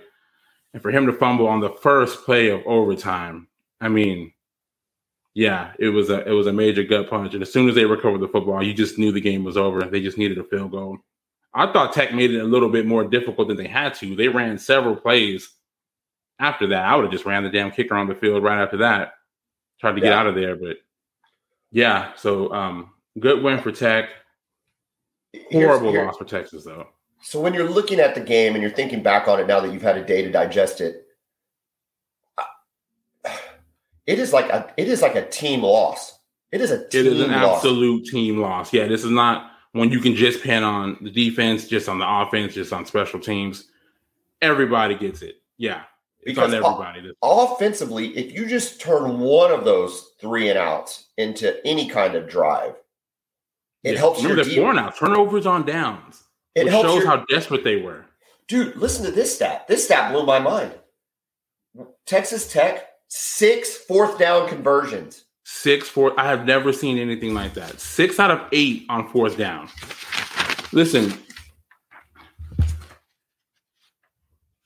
And 0.73 0.81
for 0.81 0.91
him 0.91 1.05
to 1.05 1.13
fumble 1.13 1.47
on 1.47 1.61
the 1.61 1.69
first 1.69 2.25
play 2.25 2.49
of 2.49 2.61
overtime, 2.65 3.47
I 3.79 3.87
mean, 3.87 4.33
yeah, 5.33 5.71
it 5.79 5.89
was 5.89 6.09
a 6.09 6.27
it 6.27 6.31
was 6.31 6.47
a 6.47 6.53
major 6.53 6.83
gut 6.83 7.09
punch. 7.09 7.33
And 7.33 7.41
as 7.41 7.51
soon 7.51 7.69
as 7.69 7.75
they 7.75 7.85
recovered 7.85 8.19
the 8.19 8.27
football, 8.27 8.61
you 8.63 8.73
just 8.73 8.97
knew 8.97 9.11
the 9.11 9.21
game 9.21 9.43
was 9.43 9.55
over. 9.57 9.81
They 9.83 10.01
just 10.01 10.17
needed 10.17 10.37
a 10.37 10.43
field 10.43 10.71
goal. 10.71 10.97
I 11.55 11.71
thought 11.71 11.93
Tech 11.93 12.13
made 12.13 12.31
it 12.31 12.39
a 12.41 12.43
little 12.45 12.67
bit 12.69 12.85
more 12.85 13.05
difficult 13.05 13.47
than 13.47 13.55
they 13.57 13.67
had 13.67 13.93
to. 13.95 14.15
They 14.15 14.27
ran 14.27 14.57
several 14.57 14.95
plays 14.95 15.49
after 16.37 16.67
that. 16.67 16.83
I 16.85 16.95
would 16.95 17.05
have 17.05 17.11
just 17.13 17.25
ran 17.25 17.43
the 17.43 17.49
damn 17.49 17.71
kicker 17.71 17.95
on 17.95 18.07
the 18.07 18.15
field 18.15 18.43
right 18.43 18.61
after 18.61 18.77
that. 18.77 19.13
Tried 19.79 19.93
to 19.93 20.01
get 20.01 20.11
out 20.13 20.27
of 20.27 20.35
there, 20.35 20.55
but 20.57 20.77
yeah. 21.71 22.13
So 22.15 22.51
um, 22.53 22.91
good 23.19 23.41
win 23.41 23.61
for 23.61 23.71
Tech. 23.71 24.09
Here's- 25.31 25.79
Horrible 25.79 25.93
loss 26.05 26.17
for 26.17 26.25
Texas, 26.25 26.65
though. 26.65 26.87
So 27.21 27.39
when 27.39 27.53
you're 27.53 27.69
looking 27.69 27.99
at 27.99 28.13
the 28.15 28.21
game 28.21 28.53
and 28.53 28.61
you're 28.61 28.69
thinking 28.71 29.01
back 29.01 29.27
on 29.27 29.39
it 29.39 29.47
now 29.47 29.59
that 29.61 29.73
you've 29.73 29.81
had 29.81 29.97
a 29.97 30.05
day 30.05 30.21
to 30.21 30.31
digest 30.31 30.79
it, 30.81 31.07
it 34.05 34.19
is 34.19 34.31
like 34.33 34.49
a 34.49 34.71
it 34.77 34.87
is 34.87 35.01
like 35.01 35.15
a 35.15 35.27
team 35.29 35.63
loss. 35.63 36.19
It 36.51 36.61
is 36.61 36.71
a 36.71 36.87
team 36.87 37.05
It 37.05 37.13
is 37.13 37.21
an 37.21 37.31
loss. 37.31 37.57
absolute 37.57 38.05
team 38.05 38.37
loss. 38.39 38.71
Yeah, 38.71 38.85
this 38.87 39.03
is 39.03 39.09
not 39.11 39.51
when 39.75 39.91
you 39.91 39.99
can 39.99 40.15
just 40.15 40.41
pin 40.41 40.63
on 40.63 40.97
the 41.01 41.11
defense, 41.11 41.67
just 41.67 41.89
on 41.89 41.99
the 41.99 42.07
offense, 42.09 42.53
just 42.53 42.71
on 42.71 42.85
special 42.85 43.19
teams. 43.19 43.65
Everybody 44.41 44.95
gets 44.95 45.21
it. 45.21 45.41
Yeah, 45.57 45.81
it's 46.21 46.35
Because 46.35 46.53
on 46.53 46.63
everybody. 46.63 47.11
Offensively, 47.21 48.17
if 48.17 48.33
you 48.33 48.45
just 48.45 48.79
turn 48.79 49.19
one 49.19 49.51
of 49.51 49.65
those 49.65 50.11
three 50.21 50.49
and 50.49 50.57
outs 50.57 51.07
into 51.17 51.65
any 51.67 51.89
kind 51.89 52.15
of 52.15 52.29
drive, 52.29 52.75
it 53.83 53.93
Yeah. 53.93 53.99
helps 53.99 54.21
your 54.21 54.31
Remember, 54.31 54.49
deep. 54.49 54.59
four 54.59 54.73
now. 54.73 54.89
Turnovers 54.91 55.45
on 55.45 55.65
downs. 55.65 56.23
It 56.55 56.69
shows 56.71 57.03
your, 57.03 57.05
how 57.07 57.25
desperate 57.29 57.65
they 57.65 57.75
were. 57.81 58.05
dude. 58.47 58.77
Listen 58.77 59.03
to 59.05 59.11
this 59.11 59.35
stat. 59.35 59.67
This 59.67 59.83
stat 59.85 60.13
blew 60.13 60.25
my 60.25 60.39
mind. 60.39 60.73
Texas 62.05 62.49
Tech 62.51 62.87
six 63.09 63.75
fourth 63.75 64.17
down 64.17 64.47
conversions. 64.47 65.24
Six, 65.47 65.87
four. 65.87 66.19
I 66.19 66.25
have 66.27 66.45
never 66.45 66.73
seen 66.73 66.97
anything 66.97 67.35
like 67.35 67.53
that. 67.53 67.79
Six 67.79 68.19
out 68.19 68.31
of 68.31 68.41
eight 68.51 68.85
on 68.89 69.07
fourth 69.09 69.37
down. 69.37 69.69
Listen. 70.71 71.13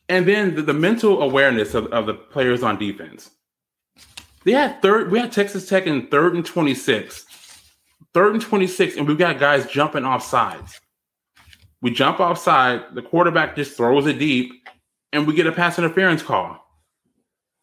And 0.07 0.25
then 0.27 0.55
the, 0.55 0.61
the 0.63 0.73
mental 0.73 1.21
awareness 1.21 1.73
of, 1.75 1.87
of 1.87 2.05
the 2.05 2.13
players 2.15 2.63
on 2.63 2.79
defense. 2.79 3.29
They 4.45 4.53
had 4.53 4.81
third, 4.81 5.11
we 5.11 5.19
had 5.19 5.31
Texas 5.31 5.67
Tech 5.67 5.85
in 5.85 6.07
third 6.07 6.33
and 6.35 6.45
26. 6.45 7.25
Third 8.13 8.33
and 8.33 8.41
26, 8.41 8.95
and 8.95 9.07
we've 9.07 9.17
got 9.19 9.37
guys 9.37 9.67
jumping 9.67 10.05
off 10.05 10.23
sides. 10.23 10.79
We 11.81 11.91
jump 11.91 12.19
offside, 12.19 12.95
the 12.95 13.01
quarterback 13.01 13.55
just 13.55 13.77
throws 13.77 14.07
it 14.07 14.17
deep, 14.17 14.51
and 15.13 15.27
we 15.27 15.33
get 15.35 15.45
a 15.45 15.51
pass 15.51 15.77
interference 15.77 16.23
call. 16.23 16.65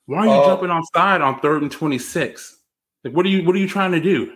Why 0.04 0.18
are 0.18 0.26
you 0.26 0.32
Oh. 0.32 0.46
jumping 0.46 0.70
offside 0.70 1.20
on 1.22 1.40
third 1.40 1.62
and 1.62 1.72
26? 1.72 2.55
Like, 3.06 3.14
what 3.14 3.24
are 3.24 3.28
you 3.28 3.44
what 3.44 3.54
are 3.54 3.58
you 3.58 3.68
trying 3.68 3.92
to 3.92 4.00
do? 4.00 4.32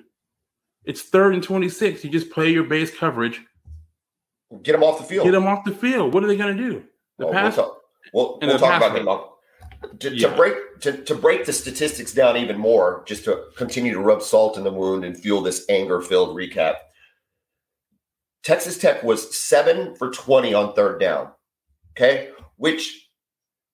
It's 0.84 1.02
third 1.02 1.34
and 1.34 1.42
26. 1.42 2.04
You 2.04 2.10
just 2.10 2.30
play 2.30 2.50
your 2.50 2.62
base 2.62 2.96
coverage, 2.96 3.40
Get 4.62 4.72
them 4.72 4.84
off 4.84 4.98
the 4.98 5.04
field. 5.04 5.24
get 5.24 5.32
them 5.32 5.48
off 5.48 5.64
the 5.64 5.72
field. 5.72 6.14
What 6.14 6.22
are 6.22 6.28
they 6.28 6.36
gonna 6.36 6.56
do? 6.56 6.84
The 7.18 7.26
Well, 7.26 7.32
pass 7.34 7.56
We'll 7.56 7.66
talk, 7.66 7.78
we'll, 8.14 8.38
we'll 8.40 8.52
the 8.52 8.58
talk 8.58 8.76
about 8.76 8.90
pass 8.90 8.98
them. 8.98 9.08
I'll- 9.08 9.38
To, 9.98 10.10
to 10.16 10.28
break 10.36 10.54
to, 10.82 11.02
to 11.04 11.14
break 11.16 11.46
the 11.46 11.52
statistics 11.52 12.12
down 12.12 12.36
even 12.36 12.58
more, 12.58 13.02
just 13.06 13.24
to 13.24 13.46
continue 13.56 13.92
to 13.94 13.98
rub 14.00 14.22
salt 14.22 14.56
in 14.56 14.62
the 14.62 14.70
wound 14.72 15.04
and 15.04 15.18
fuel 15.18 15.40
this 15.40 15.64
anger-filled 15.68 16.36
recap. 16.36 16.76
Texas 18.44 18.78
Tech 18.78 19.02
was 19.02 19.36
seven 19.36 19.96
for 19.96 20.10
20 20.12 20.54
on 20.54 20.74
third 20.74 21.00
down. 21.00 21.32
Okay. 21.96 22.30
Which 22.56 23.08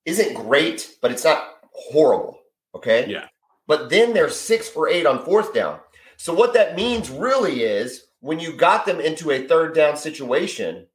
isn't 0.07 0.35
great, 0.35 0.97
but 1.03 1.11
it's 1.13 1.25
not 1.25 1.45
horrible. 1.73 2.41
Okay. 2.75 3.07
Yeah. 3.09 3.27
But 3.67 3.91
then 3.91 4.13
they're 4.15 4.31
six 4.31 4.69
for 4.69 4.89
eight 4.89 5.07
on 5.07 5.25
fourth 5.25 5.53
down. 5.55 5.81
So 6.17 6.33
what 6.33 6.55
that 6.55 6.77
means 6.77 7.11
really 7.11 7.63
is 7.63 8.07
when 8.21 8.39
you 8.41 8.53
got 8.57 8.87
them 8.87 9.01
into 9.01 9.31
a 9.31 9.47
third 9.47 9.75
down 9.75 9.97
situation, 9.97 10.87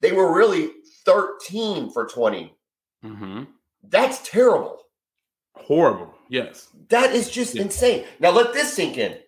they 0.00 0.12
were 0.12 0.34
really 0.34 0.70
13 1.04 1.90
for 1.90 2.06
20 2.06 2.54
Mhm. 3.04 3.46
that's 3.84 4.18
terrible. 4.28 4.76
horrible. 5.56 6.14
Yes. 6.28 6.68
That 6.88 7.12
is 7.14 7.28
just 7.30 7.54
Yeah. 7.56 7.62
insane. 7.62 8.06
Now 8.20 8.30
let 8.30 8.52
this 8.52 8.72
sink 8.72 8.96
in. 8.96 9.20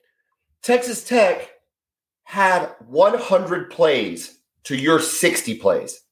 Texas 0.63 1.03
Tech 1.05 1.51
had 2.25 2.75
100 2.87 3.71
plays 3.71 4.39
to 4.65 4.77
your 4.77 5.01
60 5.01 5.59
plays. 5.59 6.03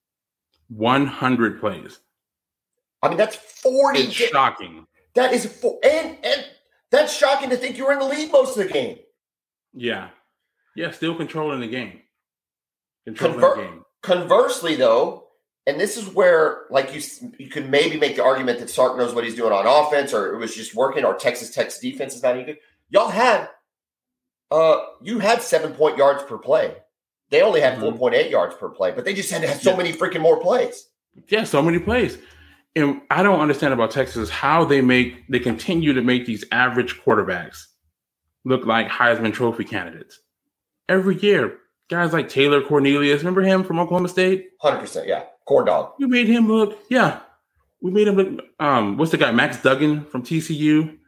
100 0.68 1.60
plays. 1.60 2.00
I 3.02 3.08
mean, 3.08 3.16
that's 3.16 3.36
40. 3.36 4.00
It's 4.00 4.12
shocking. 4.12 4.86
That 5.14 5.32
is 5.32 5.46
fo- 5.46 5.78
and 5.82 6.18
and 6.24 6.46
that's 6.90 7.14
shocking 7.14 7.50
to 7.50 7.56
think 7.56 7.76
you 7.76 7.86
were 7.86 7.92
in 7.92 7.98
the 7.98 8.04
lead 8.06 8.32
most 8.32 8.56
of 8.56 8.66
the 8.66 8.72
game. 8.72 8.98
Yeah. 9.74 10.08
Yeah, 10.76 10.90
still 10.90 11.14
controlling 11.14 11.60
the 11.60 11.66
game. 11.68 12.00
Controlling 13.06 13.40
Convert- 13.40 13.56
the 13.56 13.62
game. 13.64 13.84
Conversely, 14.02 14.76
though, 14.76 15.28
and 15.66 15.78
this 15.80 15.96
is 15.96 16.08
where 16.08 16.62
like 16.70 16.94
you 16.94 17.02
you 17.38 17.50
can 17.50 17.68
maybe 17.70 17.98
make 17.98 18.16
the 18.16 18.22
argument 18.24 18.60
that 18.60 18.70
Sark 18.70 18.96
knows 18.96 19.12
what 19.14 19.24
he's 19.24 19.34
doing 19.34 19.52
on 19.52 19.66
offense, 19.66 20.14
or 20.14 20.32
it 20.34 20.38
was 20.38 20.54
just 20.54 20.74
working, 20.74 21.04
or 21.04 21.14
Texas 21.14 21.50
Tech's 21.50 21.78
defense 21.80 22.14
is 22.14 22.22
not 22.22 22.36
any 22.36 22.44
good. 22.44 22.58
Y'all 22.90 23.08
had 23.10 23.48
uh 24.50 24.78
you 25.02 25.18
had 25.18 25.42
seven 25.42 25.72
point 25.74 25.98
yards 25.98 26.22
per 26.22 26.38
play. 26.38 26.76
They 27.30 27.42
only 27.42 27.60
had 27.60 27.76
Mhm. 27.78 27.98
4.8 27.98 28.30
yards 28.30 28.54
per 28.54 28.70
play, 28.70 28.92
but 28.92 29.04
they 29.04 29.12
just 29.12 29.30
had 29.30 29.42
to 29.42 29.48
have 29.48 29.60
so 29.60 29.72
Yeah. 29.72 29.76
many 29.76 29.92
freaking 29.92 30.20
more 30.22 30.40
plays. 30.40 30.88
Yeah, 31.28 31.44
so 31.44 31.60
many 31.60 31.78
plays. 31.78 32.16
And 32.78 33.02
I 33.10 33.24
don't 33.24 33.40
understand 33.40 33.74
about 33.74 33.90
Texas 33.90 34.16
is 34.16 34.30
how 34.30 34.64
they 34.64 34.80
make 34.80 35.26
they 35.28 35.40
continue 35.40 35.92
to 35.94 36.02
make 36.02 36.26
these 36.26 36.44
average 36.52 37.00
quarterbacks 37.00 37.64
look 38.44 38.64
like 38.66 38.88
Heisman 38.88 39.34
Trophy 39.34 39.64
candidates 39.64 40.20
every 40.88 41.16
year. 41.16 41.58
Guys 41.90 42.12
like 42.12 42.28
Taylor 42.28 42.62
Cornelius, 42.62 43.20
remember 43.20 43.40
him 43.40 43.64
from 43.64 43.80
Oklahoma 43.80 44.08
State? 44.08 44.50
100%. 44.62 45.06
Yeah. 45.06 45.24
Corn 45.46 45.66
dog. 45.66 45.94
You 45.98 46.06
made 46.06 46.28
him 46.28 46.46
look, 46.46 46.78
yeah. 46.88 47.20
We 47.80 47.90
made 47.90 48.06
him 48.06 48.14
look. 48.14 48.44
Um, 48.60 48.96
what's 48.96 49.10
the 49.10 49.16
guy? 49.16 49.32
Max 49.32 49.60
Duggan 49.60 50.04
from 50.04 50.22
TCU. 50.22 50.98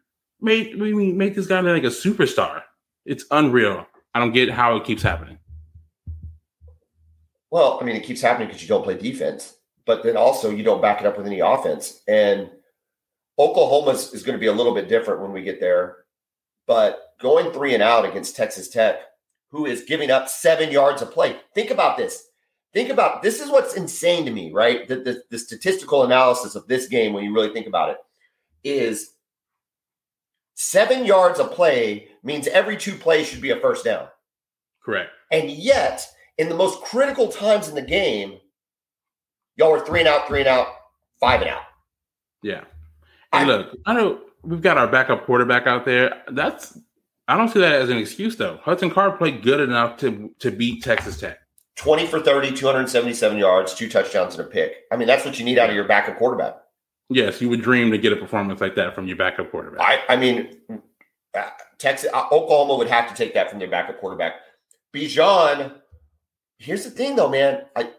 Made 0.40 0.80
we 0.80 0.92
we 0.92 1.12
make 1.12 1.36
this 1.36 1.46
guy 1.46 1.60
look 1.60 1.74
like 1.74 1.84
a 1.84 1.94
superstar. 1.94 2.62
It's 3.04 3.24
unreal. 3.30 3.86
I 4.14 4.18
don't 4.18 4.32
get 4.32 4.50
how 4.50 4.76
it 4.76 4.84
keeps 4.84 5.02
happening. 5.02 5.38
Well, 7.50 7.78
I 7.80 7.84
mean, 7.84 7.94
it 7.94 8.02
keeps 8.04 8.22
happening 8.22 8.48
because 8.48 8.62
you 8.62 8.68
don't 8.68 8.82
play 8.82 8.96
defense, 8.96 9.54
but 9.86 10.02
then 10.02 10.16
also 10.16 10.50
you 10.50 10.62
don't 10.62 10.82
back 10.82 11.00
it 11.00 11.06
up 11.06 11.16
with 11.16 11.26
any 11.26 11.40
offense. 11.40 12.02
And 12.08 12.50
Oklahoma 13.38 13.92
is 13.92 14.22
going 14.22 14.36
to 14.36 14.40
be 14.40 14.46
a 14.46 14.52
little 14.52 14.74
bit 14.74 14.88
different 14.88 15.20
when 15.20 15.32
we 15.32 15.42
get 15.42 15.60
there. 15.60 16.04
But 16.66 17.14
going 17.20 17.52
three 17.52 17.74
and 17.74 17.82
out 17.82 18.04
against 18.04 18.36
Texas 18.36 18.68
Tech, 18.68 19.00
who 19.50 19.66
is 19.66 19.82
giving 19.82 20.10
up 20.10 20.28
seven 20.28 20.70
yards 20.70 21.02
of 21.02 21.10
play. 21.10 21.36
Think 21.54 21.70
about 21.70 21.96
this. 21.96 22.28
Think 22.72 22.90
about 22.90 23.22
this 23.22 23.40
is 23.40 23.50
what's 23.50 23.74
insane 23.74 24.24
to 24.24 24.30
me, 24.30 24.52
right? 24.52 24.86
The, 24.86 24.96
the, 24.96 25.22
the 25.30 25.38
statistical 25.38 26.04
analysis 26.04 26.54
of 26.54 26.68
this 26.68 26.86
game, 26.86 27.12
when 27.12 27.24
you 27.24 27.34
really 27.34 27.52
think 27.52 27.66
about 27.66 27.90
it, 27.90 27.96
is 28.62 29.14
seven 30.54 31.04
yards 31.04 31.40
of 31.40 31.50
play 31.50 32.08
means 32.22 32.46
every 32.46 32.76
two 32.76 32.94
plays 32.94 33.26
should 33.26 33.40
be 33.40 33.50
a 33.50 33.60
first 33.60 33.84
down. 33.84 34.06
Correct. 34.84 35.10
And 35.32 35.50
yet, 35.50 36.06
in 36.38 36.48
the 36.48 36.54
most 36.54 36.80
critical 36.82 37.28
times 37.28 37.68
in 37.68 37.74
the 37.74 37.82
game, 37.82 38.38
y'all 39.60 39.70
were 39.70 39.84
three 39.84 40.00
and 40.00 40.08
out, 40.08 40.26
three 40.26 40.40
and 40.40 40.48
out, 40.48 40.68
five 41.20 41.42
and 41.42 41.50
out. 41.50 41.62
Yeah. 42.42 42.64
I- 43.32 43.44
look, 43.44 43.78
I 43.86 43.94
know 43.94 44.20
we've 44.42 44.62
got 44.62 44.78
our 44.78 44.88
backup 44.88 45.26
quarterback 45.26 45.66
out 45.66 45.84
there. 45.84 46.22
That's 46.32 46.76
I 47.28 47.36
don't 47.36 47.48
see 47.48 47.60
that 47.60 47.74
as 47.74 47.90
an 47.90 47.98
excuse 47.98 48.36
though. 48.36 48.58
Hudson 48.64 48.90
Card 48.90 49.18
played 49.18 49.42
good 49.42 49.60
enough 49.60 49.98
to 49.98 50.34
to 50.40 50.50
beat 50.50 50.82
Texas 50.82 51.20
Tech. 51.20 51.38
20 51.76 52.06
for 52.06 52.20
30, 52.20 52.52
277 52.52 53.38
yards, 53.38 53.74
two 53.74 53.88
touchdowns 53.88 54.36
and 54.36 54.46
a 54.46 54.50
pick. 54.50 54.84
I 54.92 54.96
mean, 54.96 55.06
that's 55.06 55.24
what 55.24 55.38
you 55.38 55.44
need 55.44 55.58
out 55.58 55.70
of 55.70 55.74
your 55.74 55.84
backup 55.84 56.18
quarterback. 56.18 56.56
Yes, 57.08 57.40
you 57.40 57.48
would 57.48 57.62
dream 57.62 57.90
to 57.92 57.98
get 57.98 58.12
a 58.12 58.16
performance 58.16 58.60
like 58.60 58.74
that 58.74 58.94
from 58.94 59.06
your 59.06 59.16
backup 59.16 59.50
quarterback. 59.50 59.80
I, 59.80 60.14
I 60.14 60.16
mean, 60.16 60.58
uh, 61.34 61.48
Texas, 61.78 62.10
uh, 62.12 62.26
Oklahoma 62.30 62.76
would 62.76 62.88
have 62.88 63.08
to 63.08 63.14
take 63.14 63.32
that 63.34 63.48
from 63.48 63.60
their 63.60 63.70
backup 63.70 63.98
quarterback. 63.98 64.34
Bijan, 64.94 65.72
here's 66.58 66.84
the 66.84 66.90
thing 66.90 67.16
though, 67.16 67.30
man. 67.30 67.62
I, 67.74 67.90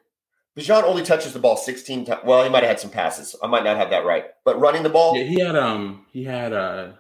Bijan 0.58 0.84
only 0.84 1.04
touches 1.04 1.34
the 1.34 1.40
ball 1.40 1.56
16 1.56 2.06
times. 2.06 2.22
Well, 2.26 2.44
he 2.44 2.50
might 2.50 2.64
have 2.64 2.70
had 2.70 2.80
some 2.80 2.90
passes. 2.92 3.36
I 3.42 3.48
might 3.48 3.64
not 3.64 3.78
have 3.78 3.90
that 3.92 4.06
right. 4.06 4.26
But 4.44 4.60
running 4.60 4.84
the 4.84 4.90
ball, 4.90 5.16
yeah, 5.16 5.24
he 5.24 5.40
had 5.40 5.56
um 5.56 6.06
he 6.12 6.24
had 6.24 6.52
uh 6.54 6.92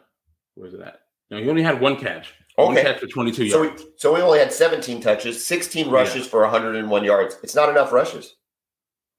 where's 0.55 0.73
it 0.73 0.81
at? 0.81 0.99
No, 1.29 1.37
he 1.41 1.49
only 1.49 1.63
had 1.63 1.81
one 1.81 1.97
catch. 1.97 2.33
One 2.55 2.73
Okay. 2.77 2.83
catch 2.83 2.99
for 2.99 3.07
22 3.07 3.49
so 3.49 3.63
yards. 3.63 3.83
we, 3.83 3.89
so 3.97 4.13
we 4.13 4.21
only 4.21 4.39
had 4.39 4.51
17 4.53 5.01
touches, 5.01 5.45
16 5.45 5.89
rushes 5.89 6.27
for 6.27 6.41
101 6.41 7.03
yards. 7.03 7.37
It's 7.43 7.55
not 7.55 7.69
enough 7.69 7.91
rushes. 7.91 8.35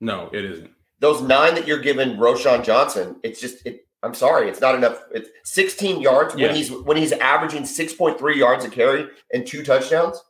no, 0.00 0.28
it 0.32 0.44
isn't. 0.44 0.70
Those 1.00 1.20
nine 1.20 1.54
that 1.56 1.66
you're 1.66 1.80
giving 1.80 2.16
Roschon 2.16 2.62
Johnson, 2.64 3.16
it's 3.22 3.40
just 3.40 3.66
it 3.66 3.86
I'm 4.04 4.14
sorry, 4.14 4.48
it's 4.48 4.60
not 4.60 4.74
enough. 4.74 5.00
It's 5.12 5.28
16 5.44 6.00
yards 6.00 6.34
Yeah. 6.36 6.46
when 6.48 6.56
he's 6.56 6.70
when 6.72 6.96
he's 6.96 7.12
averaging 7.12 7.62
6.3 7.64 8.34
yards 8.36 8.64
a 8.64 8.70
carry 8.70 9.08
and 9.32 9.46
two 9.46 9.62
touchdowns. 9.62 10.22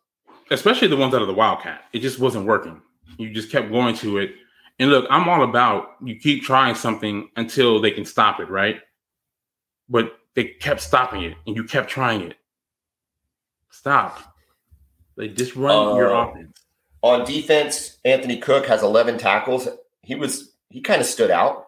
especially 0.50 0.88
the 0.88 0.96
ones 0.96 1.14
out 1.14 1.22
of 1.22 1.28
the 1.28 1.34
Wildcat. 1.34 1.84
It 1.92 2.00
just 2.00 2.18
wasn't 2.18 2.46
working. 2.46 2.82
You 3.22 3.30
just 3.32 3.50
kept 3.50 3.70
going 3.70 3.96
to 3.96 4.18
it. 4.18 4.34
And 4.78 4.90
look, 4.90 5.06
I'm 5.10 5.28
all 5.28 5.44
about 5.44 5.96
you 6.02 6.16
keep 6.16 6.42
trying 6.42 6.74
something 6.74 7.28
until 7.36 7.80
they 7.80 7.90
can 7.90 8.04
stop 8.04 8.40
it, 8.40 8.48
right? 8.50 8.80
But 9.88 10.12
they 10.34 10.44
kept 10.44 10.80
stopping 10.80 11.22
it 11.22 11.34
and 11.46 11.54
you 11.56 11.64
kept 11.64 11.88
trying 11.90 12.22
it. 12.22 12.36
Stop. 13.70 14.34
They 15.16 15.28
just 15.28 15.56
run 15.56 15.96
your 15.96 16.14
Uh, 16.14 16.28
offense. 16.28 16.58
On 17.02 17.24
defense, 17.24 17.98
Anthony 18.04 18.38
Cook 18.38 18.66
has 18.66 18.82
11 18.82 19.18
tackles. 19.18 19.68
He 20.02 20.14
was 20.14 20.52
he 20.70 20.80
kind 20.80 21.00
of 21.00 21.06
stood 21.06 21.30
out. 21.30 21.66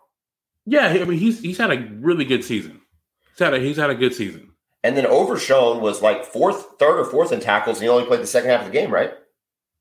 Yeah, 0.67 0.87
I 0.89 1.05
mean 1.05 1.19
he's 1.19 1.41
he's 1.41 1.59
had 1.59 1.71
a 1.71 1.89
really 2.01 2.25
good 2.25 2.45
season. 2.45 2.81
He's 3.31 3.39
had 3.41 3.53
a 3.55 3.59
he's 3.59 3.77
had 3.77 3.91
a 3.91 3.95
good 3.95 4.15
season. 4.15 4.51
And 4.83 4.97
then 4.97 5.07
Overshone 5.07 5.81
was 5.81 6.03
like 6.03 6.25
fourth, 6.25 6.79
third 6.79 6.99
or 7.01 7.05
fourth 7.05 7.33
in 7.33 7.41
tackles. 7.41 7.79
And 7.79 7.85
he 7.85 7.89
only 7.89 8.07
played 8.07 8.21
the 8.21 8.27
second 8.27 8.51
half 8.51 8.61
of 8.61 8.67
the 8.67 8.73
game, 8.73 8.91
right? 8.91 9.13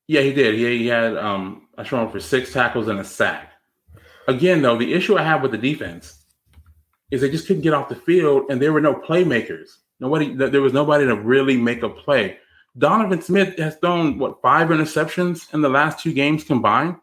Yeah, 0.07 0.21
he 0.21 0.33
did. 0.33 0.55
He, 0.55 0.79
he 0.79 0.87
had 0.87 1.15
um 1.17 1.62
I 1.77 1.83
showed 1.83 2.03
him 2.03 2.11
for 2.11 2.19
six 2.19 2.53
tackles 2.53 2.87
and 2.87 2.99
a 2.99 3.03
sack. 3.03 3.51
Again, 4.27 4.61
though, 4.61 4.77
the 4.77 4.93
issue 4.93 5.17
I 5.17 5.23
have 5.23 5.41
with 5.41 5.51
the 5.51 5.57
defense 5.57 6.23
is 7.11 7.21
they 7.21 7.29
just 7.29 7.47
couldn't 7.47 7.63
get 7.63 7.73
off 7.73 7.89
the 7.89 7.95
field, 7.95 8.45
and 8.49 8.61
there 8.61 8.73
were 8.73 8.81
no 8.81 8.93
playmakers. 8.95 9.77
Nobody, 9.99 10.33
there 10.33 10.61
was 10.61 10.73
nobody 10.73 11.05
to 11.05 11.15
really 11.15 11.57
make 11.57 11.83
a 11.83 11.89
play. 11.89 12.37
Donovan 12.77 13.21
Smith 13.21 13.57
has 13.59 13.75
thrown 13.77 14.17
what 14.17 14.41
five 14.41 14.69
interceptions 14.69 15.53
in 15.53 15.61
the 15.61 15.69
last 15.69 15.99
two 15.99 16.13
games 16.13 16.43
combined. 16.43 16.95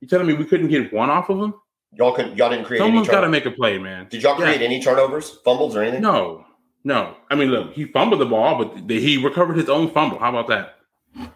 You 0.00 0.08
telling 0.08 0.26
me 0.26 0.34
we 0.34 0.44
couldn't 0.44 0.68
get 0.68 0.92
one 0.92 1.10
off 1.10 1.30
of 1.30 1.38
him? 1.38 1.54
Y'all 1.92 2.12
could 2.12 2.36
y'all 2.36 2.50
didn't 2.50 2.64
create 2.64 2.80
Someone's 2.80 3.08
got 3.08 3.22
to 3.22 3.28
make 3.28 3.46
a 3.46 3.50
play, 3.50 3.78
man. 3.78 4.08
Did 4.10 4.22
y'all 4.22 4.38
Yeah. 4.38 4.46
create 4.46 4.62
any 4.62 4.82
turnovers, 4.82 5.38
fumbles, 5.44 5.76
or 5.76 5.82
anything? 5.82 6.02
No, 6.02 6.44
no. 6.84 7.14
I 7.30 7.34
mean, 7.34 7.50
look, 7.50 7.72
he 7.72 7.84
fumbled 7.84 8.20
the 8.20 8.26
ball, 8.26 8.64
but 8.64 8.90
he 8.90 9.16
recovered 9.22 9.56
his 9.56 9.68
own 9.68 9.90
fumble. 9.90 10.18
How 10.18 10.30
about 10.30 10.48
that? 10.48 11.30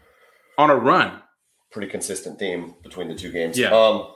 On 0.58 0.70
a 0.70 0.76
run. 0.76 1.21
Pretty 1.72 1.88
consistent 1.88 2.38
theme 2.38 2.74
between 2.82 3.08
the 3.08 3.14
two 3.14 3.32
games. 3.32 3.58
Yeah. 3.58 3.70
Um, 3.70 4.14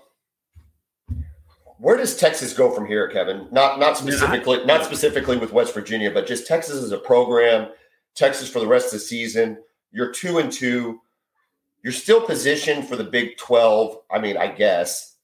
where 1.79 1.97
does 1.97 2.17
Texas 2.17 2.53
go 2.53 2.71
from 2.71 2.87
here, 2.87 3.09
Kevin? 3.09 3.49
Not 3.51 3.79
not 3.79 3.97
specifically, 3.97 4.65
not 4.65 4.85
specifically 4.85 5.37
with 5.37 5.53
West 5.53 5.75
Virginia, 5.75 6.11
but 6.11 6.27
just 6.27 6.47
Texas 6.47 6.83
as 6.83 6.93
a 6.93 6.99
program. 6.99 7.69
Texas 8.15 8.49
for 8.49 8.61
the 8.61 8.67
rest 8.67 8.87
of 8.87 8.93
the 8.93 8.99
season. 8.99 9.59
You're 9.93 10.13
two 10.13 10.39
and 10.39 10.51
two. 10.51 11.01
You're 11.83 11.93
still 11.93 12.21
positioned 12.21 12.89
for 12.89 12.97
the 12.97 13.05
Big 13.05 13.37
Twelve. 13.37 13.99
I 14.11 14.19
mean, 14.19 14.37
I 14.37 14.49
guess, 14.49 15.17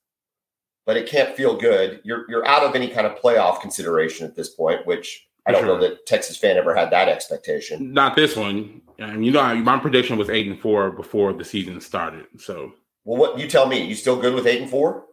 but 0.85 0.97
it 0.97 1.09
can't 1.09 1.35
feel 1.37 1.57
good. 1.57 2.01
You're 2.05 2.25
you're 2.29 2.47
out 2.47 2.63
of 2.63 2.75
any 2.75 2.89
kind 2.89 3.07
of 3.07 3.19
playoff 3.19 3.61
consideration 3.61 4.27
at 4.27 4.37
this 4.37 4.51
point, 4.51 4.87
which 4.87 5.27
I 5.45 5.53
don't 5.53 5.67
know 5.67 5.81
that 5.81 6.07
Texas 6.07 6.37
fan 6.37 6.57
ever 6.57 6.75
had 6.75 6.91
that 6.91 7.09
expectation. 7.09 7.93
Not 7.93 8.15
this 8.15 8.37
one. 8.37 8.81
And 8.99 9.25
you 9.27 9.33
know, 9.33 9.55
my 9.57 9.79
prediction 9.79 10.17
was 10.17 10.31
eight 10.31 10.47
and 10.47 10.61
four 10.61 10.91
before 10.93 11.33
the 11.33 11.45
season 11.45 11.81
started. 11.81 12.27
So 12.39 12.75
Well, 13.05 13.19
what 13.19 13.39
you 13.39 13.49
tell 13.49 13.67
me? 13.67 13.85
You 13.85 13.95
still 13.95 14.21
good 14.21 14.35
with 14.35 14.47
eight 14.47 14.63
and 14.63 14.71
four? 14.71 15.07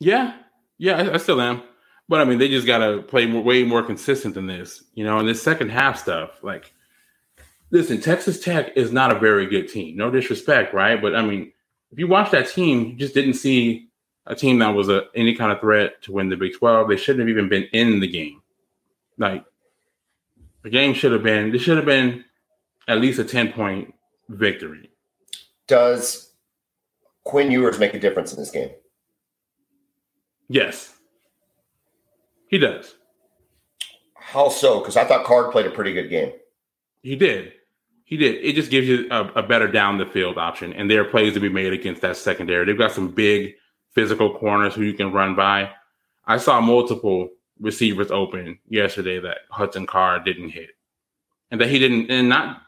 yeah, 0.00 0.36
yeah, 0.78 0.96
I, 0.96 1.14
I 1.14 1.16
still 1.18 1.40
am. 1.40 1.62
But 2.08 2.20
I 2.20 2.24
mean, 2.24 2.38
they 2.38 2.48
just 2.48 2.66
got 2.66 2.78
to 2.78 3.02
play 3.02 3.26
more, 3.26 3.42
way 3.42 3.64
more 3.64 3.82
consistent 3.82 4.34
than 4.34 4.46
this, 4.46 4.84
you 4.94 5.04
know. 5.04 5.18
And 5.18 5.28
this 5.28 5.42
second 5.42 5.70
half 5.70 5.98
stuff, 5.98 6.42
like, 6.42 6.72
listen, 7.70 8.00
Texas 8.00 8.40
Tech 8.40 8.74
is 8.76 8.92
not 8.92 9.14
a 9.14 9.18
very 9.18 9.46
good 9.46 9.68
team. 9.68 9.96
No 9.96 10.10
disrespect, 10.10 10.72
right? 10.72 11.00
But 11.02 11.14
I 11.14 11.22
mean, 11.22 11.52
if 11.90 11.98
you 11.98 12.06
watch 12.06 12.30
that 12.30 12.48
team, 12.48 12.86
you 12.86 12.94
just 12.94 13.12
didn't 13.14 13.34
see 13.34 13.88
a 14.26 14.34
team 14.34 14.58
that 14.60 14.68
was 14.68 14.88
a 14.88 15.02
any 15.14 15.34
kind 15.34 15.52
of 15.52 15.60
threat 15.60 16.00
to 16.02 16.12
win 16.12 16.30
the 16.30 16.36
Big 16.36 16.54
Twelve. 16.54 16.88
They 16.88 16.96
shouldn't 16.96 17.20
have 17.20 17.28
even 17.28 17.48
been 17.50 17.64
in 17.72 18.00
the 18.00 18.08
game. 18.08 18.40
Like, 19.18 19.44
the 20.62 20.70
game 20.70 20.94
should 20.94 21.12
have 21.12 21.22
been. 21.22 21.52
This 21.52 21.62
should 21.62 21.76
have 21.76 21.86
been 21.86 22.24
at 22.86 23.00
least 23.00 23.18
a 23.18 23.24
ten 23.24 23.52
point 23.52 23.94
victory. 24.28 24.90
Does 25.66 26.32
Quinn 27.24 27.50
Ewers 27.50 27.78
make 27.78 27.94
a 27.94 28.00
difference 28.00 28.32
in 28.32 28.38
this 28.38 28.50
game? 28.50 28.70
Yes, 30.48 30.94
he 32.46 32.58
does. 32.58 32.94
How 34.14 34.48
so? 34.48 34.80
Because 34.80 34.96
I 34.96 35.04
thought 35.04 35.26
Card 35.26 35.52
played 35.52 35.66
a 35.66 35.70
pretty 35.70 35.92
good 35.92 36.08
game. 36.08 36.32
He 37.02 37.16
did. 37.16 37.52
He 38.04 38.16
did. 38.16 38.42
It 38.42 38.54
just 38.54 38.70
gives 38.70 38.88
you 38.88 39.06
a, 39.10 39.24
a 39.34 39.42
better 39.42 39.70
down 39.70 39.98
the 39.98 40.06
field 40.06 40.38
option, 40.38 40.72
and 40.72 40.90
there 40.90 41.02
are 41.02 41.10
plays 41.10 41.34
to 41.34 41.40
be 41.40 41.50
made 41.50 41.74
against 41.74 42.00
that 42.00 42.16
secondary. 42.16 42.64
They've 42.64 42.78
got 42.78 42.92
some 42.92 43.08
big 43.10 43.54
physical 43.94 44.38
corners 44.38 44.74
who 44.74 44.82
you 44.82 44.94
can 44.94 45.12
run 45.12 45.34
by. 45.34 45.70
I 46.26 46.38
saw 46.38 46.60
multiple 46.60 47.28
receivers 47.60 48.10
open 48.10 48.58
yesterday 48.68 49.20
that 49.20 49.38
Hudson 49.50 49.86
Card 49.86 50.24
didn't 50.24 50.50
hit, 50.50 50.70
and 51.50 51.60
that 51.60 51.68
he 51.68 51.78
didn't, 51.78 52.10
and 52.10 52.28
not 52.28 52.62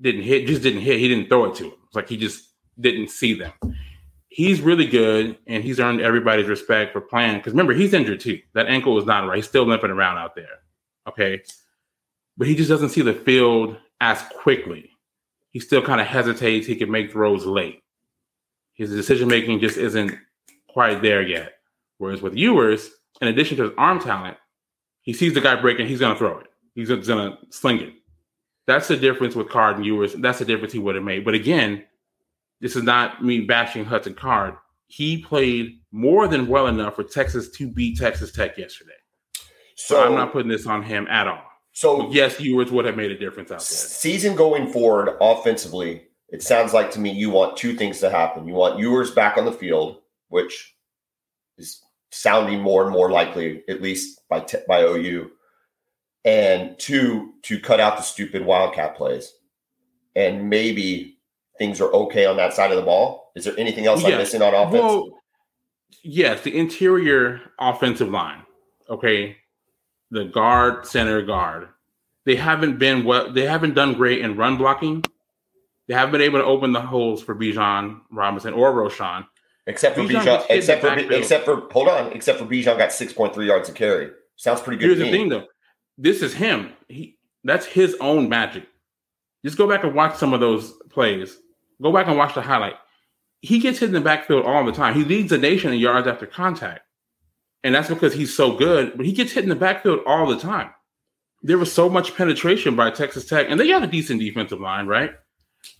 didn't 0.00 0.22
hit, 0.22 0.46
just 0.46 0.62
didn't 0.62 0.82
hit. 0.82 0.98
He 0.98 1.08
didn't 1.08 1.28
throw 1.28 1.46
it 1.46 1.54
to 1.56 1.64
him. 1.64 1.72
It's 1.86 1.96
like 1.96 2.08
he 2.08 2.16
just 2.16 2.48
didn't 2.78 3.10
see 3.10 3.34
them. 3.34 3.52
He's 4.28 4.60
really 4.60 4.86
good, 4.86 5.36
and 5.46 5.64
he's 5.64 5.80
earned 5.80 6.00
everybody's 6.00 6.46
respect 6.46 6.92
for 6.92 7.00
playing. 7.00 7.38
Because 7.38 7.52
remember, 7.52 7.74
he's 7.74 7.92
injured 7.92 8.20
too. 8.20 8.40
That 8.54 8.68
ankle 8.68 8.96
is 8.98 9.04
not 9.06 9.26
right. 9.26 9.36
He's 9.36 9.48
still 9.48 9.66
limping 9.66 9.90
around 9.90 10.18
out 10.18 10.36
there. 10.36 10.60
Okay, 11.08 11.42
but 12.36 12.46
he 12.46 12.54
just 12.54 12.68
doesn't 12.68 12.90
see 12.90 13.02
the 13.02 13.12
field 13.12 13.76
as 14.00 14.22
quickly. 14.40 14.90
He 15.50 15.58
still 15.58 15.82
kind 15.82 16.00
of 16.00 16.06
hesitates. 16.06 16.66
He 16.66 16.76
can 16.76 16.90
make 16.90 17.10
throws 17.10 17.44
late. 17.44 17.82
His 18.74 18.90
decision 18.90 19.28
making 19.28 19.60
just 19.60 19.76
isn't 19.76 20.16
quite 20.68 21.02
there 21.02 21.22
yet. 21.22 21.54
Whereas 21.98 22.22
with 22.22 22.36
Ewers, 22.36 22.90
in 23.20 23.28
addition 23.28 23.56
to 23.58 23.64
his 23.64 23.72
arm 23.76 24.00
talent, 24.00 24.36
he 25.02 25.12
sees 25.12 25.34
the 25.34 25.40
guy 25.40 25.60
breaking, 25.60 25.86
he's 25.86 26.00
going 26.00 26.14
to 26.14 26.18
throw 26.18 26.38
it. 26.38 26.46
He's 26.74 26.88
going 26.88 27.02
to 27.02 27.36
sling 27.50 27.80
it. 27.80 27.92
That's 28.66 28.88
the 28.88 28.96
difference 28.96 29.34
with 29.34 29.48
Card 29.48 29.76
and 29.76 29.84
Ewers. 29.84 30.14
That's 30.14 30.38
the 30.38 30.44
difference 30.44 30.72
he 30.72 30.78
would 30.78 30.94
have 30.94 31.04
made. 31.04 31.24
But 31.24 31.34
again, 31.34 31.84
this 32.60 32.76
is 32.76 32.84
not 32.84 33.24
me 33.24 33.40
bashing 33.40 33.84
Hudson 33.84 34.14
Card. 34.14 34.54
He 34.86 35.18
played 35.18 35.80
more 35.92 36.28
than 36.28 36.46
well 36.46 36.66
enough 36.66 36.96
for 36.96 37.04
Texas 37.04 37.48
to 37.52 37.68
beat 37.68 37.98
Texas 37.98 38.32
Tech 38.32 38.56
yesterday. 38.58 38.92
So, 39.76 39.96
So 39.96 40.06
I'm 40.06 40.14
not 40.14 40.32
putting 40.32 40.50
this 40.50 40.66
on 40.66 40.82
him 40.82 41.06
at 41.08 41.26
all. 41.26 41.42
So 41.72 42.10
Yes, 42.10 42.40
Ewers 42.40 42.70
would 42.70 42.84
have 42.84 42.96
made 42.96 43.10
a 43.10 43.18
difference 43.18 43.50
out 43.50 43.58
there. 43.58 43.66
season 43.66 44.36
going 44.36 44.72
forward, 44.72 45.16
offensively, 45.20 46.08
it 46.28 46.42
sounds 46.42 46.72
like 46.72 46.90
to 46.92 47.00
me 47.00 47.10
you 47.10 47.30
want 47.30 47.56
two 47.56 47.74
things 47.74 48.00
to 48.00 48.10
happen. 48.10 48.46
You 48.46 48.54
want 48.54 48.78
Ewers 48.78 49.10
back 49.10 49.36
on 49.36 49.44
the 49.44 49.52
field, 49.52 49.98
which 50.28 50.74
is 51.58 51.82
sounding 52.10 52.60
more 52.60 52.82
and 52.84 52.92
more 52.92 53.10
likely, 53.10 53.62
at 53.68 53.82
least 53.82 54.20
by 54.28 54.40
te- 54.40 54.58
by 54.68 54.82
OU, 54.82 55.30
and 56.24 56.78
two 56.78 57.34
to 57.42 57.58
cut 57.60 57.80
out 57.80 57.96
the 57.96 58.02
stupid 58.02 58.44
wildcat 58.44 58.96
plays, 58.96 59.32
and 60.14 60.48
maybe 60.50 61.18
things 61.58 61.80
are 61.80 61.92
okay 61.92 62.26
on 62.26 62.36
that 62.36 62.52
side 62.52 62.70
of 62.70 62.76
the 62.76 62.82
ball. 62.82 63.32
Is 63.36 63.44
there 63.44 63.54
anything 63.58 63.86
else 63.86 64.04
I'm 64.04 64.10
Yeah. 64.12 64.18
missing 64.18 64.42
on 64.42 64.54
offense? 64.54 64.82
Well, 64.82 65.18
yes, 66.02 66.42
the 66.42 66.56
interior 66.56 67.40
offensive 67.58 68.08
line. 68.08 68.42
Okay, 68.88 69.36
the 70.10 70.24
guard, 70.24 70.86
center, 70.86 71.22
guard. 71.22 71.68
They 72.26 72.36
haven't 72.36 72.78
been 72.78 73.04
what 73.04 73.34
they 73.34 73.46
haven't 73.46 73.74
done 73.74 73.94
great 73.94 74.20
in 74.20 74.36
run 74.36 74.56
blocking. 74.56 75.04
They 75.86 75.94
haven't 75.94 76.12
been 76.12 76.20
able 76.20 76.38
to 76.38 76.44
open 76.44 76.72
the 76.72 76.80
holes 76.80 77.22
for 77.22 77.34
Bijan 77.34 78.00
Robinson 78.10 78.52
or 78.54 78.72
Roschon. 78.72 79.26
Except 79.70 79.96
for 79.96 80.02
Bijan 80.02 80.20
Bijan, 80.20 80.24
gets 80.24 80.46
hit 80.46 80.50
in 80.50 80.58
except 80.58 80.80
for 80.80 80.88
backfield. 80.88 81.12
except 81.12 81.44
for 81.44 81.68
hold 81.70 81.88
on, 81.88 82.12
except 82.12 82.38
for 82.38 82.44
Bijan 82.44 82.76
got 82.76 82.92
six 82.92 83.12
point 83.12 83.34
three 83.34 83.46
yards 83.46 83.68
a 83.68 83.72
carry. 83.72 84.10
Sounds 84.36 84.60
pretty 84.60 84.78
good. 84.78 84.96
Here's 84.96 84.98
the 84.98 85.10
thing, 85.10 85.28
though. 85.28 85.46
This 85.96 86.22
is 86.22 86.34
him. 86.34 86.72
He 86.88 87.18
that's 87.44 87.66
his 87.66 87.96
own 88.00 88.28
magic. 88.28 88.66
Just 89.44 89.56
go 89.56 89.68
back 89.68 89.84
and 89.84 89.94
watch 89.94 90.16
some 90.16 90.34
of 90.34 90.40
those 90.40 90.72
plays. 90.90 91.38
Go 91.80 91.92
back 91.92 92.08
and 92.08 92.18
watch 92.18 92.34
the 92.34 92.42
highlight. 92.42 92.74
He 93.40 93.58
gets 93.58 93.78
hit 93.78 93.86
in 93.86 93.94
the 93.94 94.00
backfield 94.00 94.44
all 94.44 94.64
the 94.64 94.72
time. 94.72 94.94
He 94.94 95.04
leads 95.04 95.30
the 95.30 95.38
nation 95.38 95.72
in 95.72 95.78
yards 95.78 96.06
after 96.06 96.26
contact. 96.26 96.80
And 97.62 97.74
that's 97.74 97.88
because 97.88 98.12
he's 98.12 98.34
so 98.34 98.56
good, 98.56 98.96
but 98.96 99.06
he 99.06 99.12
gets 99.12 99.32
hit 99.32 99.44
in 99.44 99.50
the 99.50 99.56
backfield 99.56 100.00
all 100.06 100.26
the 100.26 100.38
time. 100.38 100.70
There 101.42 101.58
was 101.58 101.72
so 101.72 101.88
much 101.88 102.14
penetration 102.14 102.76
by 102.76 102.90
Texas 102.90 103.26
Tech, 103.26 103.46
and 103.48 103.58
they 103.58 103.68
got 103.68 103.82
a 103.82 103.86
decent 103.86 104.20
defensive 104.20 104.60
line, 104.60 104.86
right? 104.86 105.12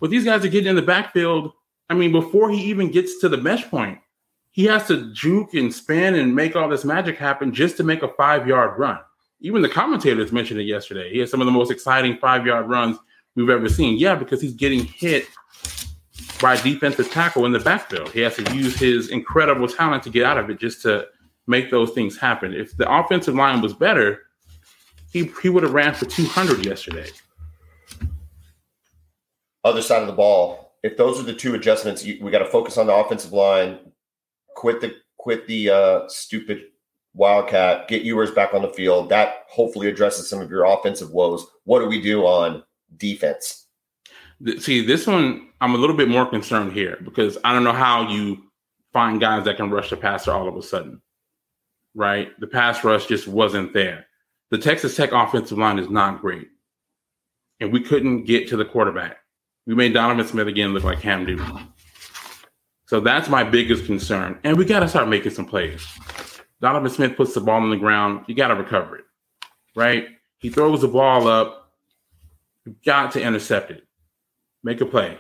But 0.01 0.11
these 0.11 0.25
guys 0.25 0.45
are 0.45 0.49
getting 0.49 0.71
in 0.71 0.77
the 0.77 0.83
backfield. 0.83 1.53
I 1.91 1.95
mean, 1.95 2.13
before 2.13 2.51
he 2.51 2.63
even 2.67 2.91
gets 2.91 3.19
to 3.19 3.29
the 3.29 3.37
mesh 3.37 3.69
point, 3.69 3.99
he 4.53 4.65
has 4.65 4.87
to 4.87 5.13
juke 5.13 5.55
and 5.55 5.75
spin 5.75 6.15
and 6.15 6.35
make 6.35 6.55
all 6.55 6.69
this 6.69 6.85
magic 6.85 7.19
happen 7.19 7.53
just 7.53 7.77
to 7.79 7.83
make 7.83 8.03
a 8.03 8.09
five 8.09 8.47
yard 8.47 8.79
run. 8.79 9.01
Even 9.41 9.61
the 9.61 9.69
commentators 9.69 10.31
mentioned 10.31 10.61
it 10.61 10.65
yesterday. 10.65 11.13
He 11.13 11.19
has 11.19 11.31
some 11.31 11.41
of 11.41 11.47
the 11.47 11.53
most 11.53 11.71
exciting 11.71 12.17
five 12.19 12.47
yard 12.47 12.69
runs 12.69 12.97
we've 13.35 13.51
ever 13.51 13.69
seen. 13.69 13.99
Yeah, 13.99 14.15
because 14.15 14.41
he's 14.41 14.55
getting 14.55 14.85
hit 14.85 15.27
by 16.41 16.57
defensive 16.57 17.11
tackle 17.11 17.45
in 17.45 17.53
the 17.53 17.59
backfield. 17.59 18.11
He 18.11 18.21
has 18.21 18.37
to 18.37 18.55
use 18.55 18.79
his 18.79 19.09
incredible 19.09 19.67
talent 19.67 20.05
to 20.05 20.11
get 20.11 20.25
out 20.25 20.39
of 20.39 20.49
it 20.49 20.61
just 20.61 20.83
to 20.83 21.07
make 21.49 21.71
those 21.71 21.91
things 21.91 22.17
happen. 22.17 22.55
If 22.55 22.77
the 22.77 22.91
offensive 22.91 23.35
line 23.35 23.61
was 23.61 23.75
better, 23.75 24.23
he, 25.13 25.31
he 25.43 25.49
would 25.49 25.65
have 25.65 25.75
ran 25.75 25.95
for 25.95 26.05
200 26.05 26.65
yesterday. 26.65 27.11
other 29.65 29.83
side 29.83 30.03
of 30.03 30.07
the 30.07 30.15
ball, 30.15 30.70
if 30.83 30.97
those 30.97 31.21
are 31.21 31.25
the 31.25 31.35
two 31.35 31.55
adjustments, 31.55 32.05
you, 32.05 32.19
we 32.23 32.31
got 32.31 32.39
to 32.39 32.47
focus 32.47 32.79
on 32.79 32.87
the 32.87 32.95
offensive 32.95 33.33
line. 33.33 33.79
Quit 34.57 34.81
the 34.81 34.95
quit 35.19 35.47
the 35.47 35.71
uh, 35.71 36.09
stupid 36.09 36.63
Wildcat, 37.15 37.89
get 37.89 38.03
Ewers 38.03 38.31
back 38.31 38.55
on 38.55 38.63
the 38.63 38.69
field. 38.69 39.09
That 39.09 39.45
hopefully 39.49 39.89
addresses 39.89 40.29
some 40.29 40.41
of 40.41 40.51
your 40.51 40.65
offensive 40.65 41.11
woes. 41.11 41.47
What 41.65 41.81
do 41.81 41.87
we 41.87 42.01
do 42.01 42.25
on 42.25 42.63
defense? 42.97 43.67
See, 44.59 44.85
this 44.85 45.07
one, 45.07 45.49
I'm 45.61 45.75
a 45.75 45.79
little 45.79 45.97
bit 45.97 46.09
more 46.09 46.25
concerned 46.25 46.73
here 46.73 46.99
because 47.05 47.37
I 47.45 47.53
don't 47.53 47.65
know 47.65 47.73
how 47.73 48.09
you 48.09 48.45
find 48.93 49.21
guys 49.21 49.45
that 49.45 49.57
can 49.57 49.71
rush 49.71 49.91
the 49.91 49.97
passer 49.97 50.33
all 50.33 50.49
of 50.49 50.57
a 50.57 50.63
sudden, 50.63 51.03
right? 51.95 52.29
The 52.41 52.47
pass 52.47 52.83
rush 52.85 53.07
just 53.07 53.29
wasn't 53.29 53.73
there. 53.73 54.07
The 54.51 54.59
Texas 54.59 54.97
Tech 54.97 55.13
offensive 55.13 55.59
line 55.59 55.79
is 55.79 55.91
not 55.91 56.21
great, 56.21 56.49
and 57.61 57.73
we 57.73 57.81
couldn't 57.81 58.25
get 58.25 58.49
to 58.49 58.57
the 58.57 58.65
quarterback. 58.65 59.19
We 59.67 59.75
made 59.75 59.95
Donovan 59.95 60.27
Smith 60.27 60.49
again 60.49 60.73
look 60.73 60.85
like 60.85 61.01
Cam 61.01 61.25
Newton. 61.25 61.69
So 62.87 62.99
that's 62.99 63.29
my 63.29 63.45
biggest 63.45 63.87
concern. 63.87 64.39
And 64.43 64.59
we 64.59 64.65
got 64.65 64.81
to 64.81 64.89
start 64.89 65.09
making 65.09 65.33
some 65.33 65.47
plays. 65.47 65.87
Donovan 66.61 66.91
Smith 66.91 67.17
puts 67.17 67.35
the 67.35 67.41
ball 67.41 67.63
on 67.63 67.71
the 67.71 67.77
ground. 67.77 68.25
You 68.27 68.35
got 68.35 68.49
to 68.49 68.57
recover 68.57 68.97
it, 68.97 69.05
right? 69.77 70.09
He 70.39 70.51
throws 70.51 70.81
the 70.81 70.89
ball 70.89 71.29
up. 71.29 71.73
You 72.67 72.75
got 72.85 73.13
to 73.13 73.23
intercept 73.23 73.71
it. 73.71 73.87
Make 74.63 74.81
a 74.81 74.87
play. 74.87 75.19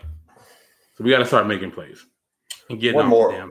So 0.96 1.04
we 1.04 1.10
got 1.10 1.18
to 1.18 1.26
start 1.26 1.46
making 1.46 1.70
plays 1.70 2.04
and 2.68 2.80
get 2.80 2.94
one 2.94 3.04
on 3.04 3.10
more. 3.10 3.50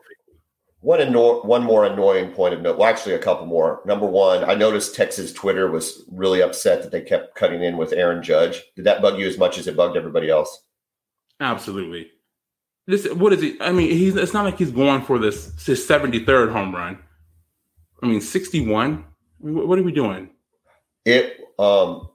One, 0.82 1.02
anno- 1.02 1.42
one 1.42 1.64
more 1.64 1.86
annoying 1.86 2.32
point 2.32 2.54
of 2.54 2.62
note. 2.62 2.78
Well, 2.78 2.88
actually, 2.88 3.16
a 3.16 3.20
couple 3.20 3.46
more. 3.46 3.82
Number 3.86 4.06
one, 4.06 4.44
I 4.44 4.54
noticed 4.56 4.96
Texas 4.96 5.34
Twitter 5.34 5.70
was 5.70 6.06
really 6.10 6.42
upset 6.42 6.84
that 6.84 6.92
they 6.92 7.02
kept 7.02 7.36
cutting 7.36 7.64
in 7.64 7.76
with 7.76 7.92
Aaron 7.92 8.24
Judge. 8.24 8.62
Did 8.76 8.86
that 8.86 9.02
bug 9.02 9.20
you 9.20 9.28
as 9.28 9.38
much 9.38 9.58
as 9.58 9.68
it 9.68 9.76
bugged 9.76 9.98
everybody 9.98 10.30
else? 10.30 10.66
Absolutely. 11.40 12.12
This 12.88 13.08
what 13.14 13.34
is 13.34 13.44
it? 13.44 13.58
I 13.62 13.72
mean, 13.72 13.92
he's 13.92 14.16
it's 14.16 14.34
not 14.34 14.46
like 14.46 14.58
he's 14.58 14.72
going 14.72 15.04
for 15.04 15.20
this 15.20 15.54
his 15.66 15.88
73rd 15.88 16.52
home 16.52 16.74
run. 16.74 17.00
I 18.02 18.08
mean, 18.08 18.22
61. 18.22 19.06
I 19.42 19.46
mean, 19.46 19.68
what, 19.68 19.78
are 19.78 19.84
we 19.84 19.92
doing? 19.92 20.32
It. 21.06 21.38
Um, 21.60 22.10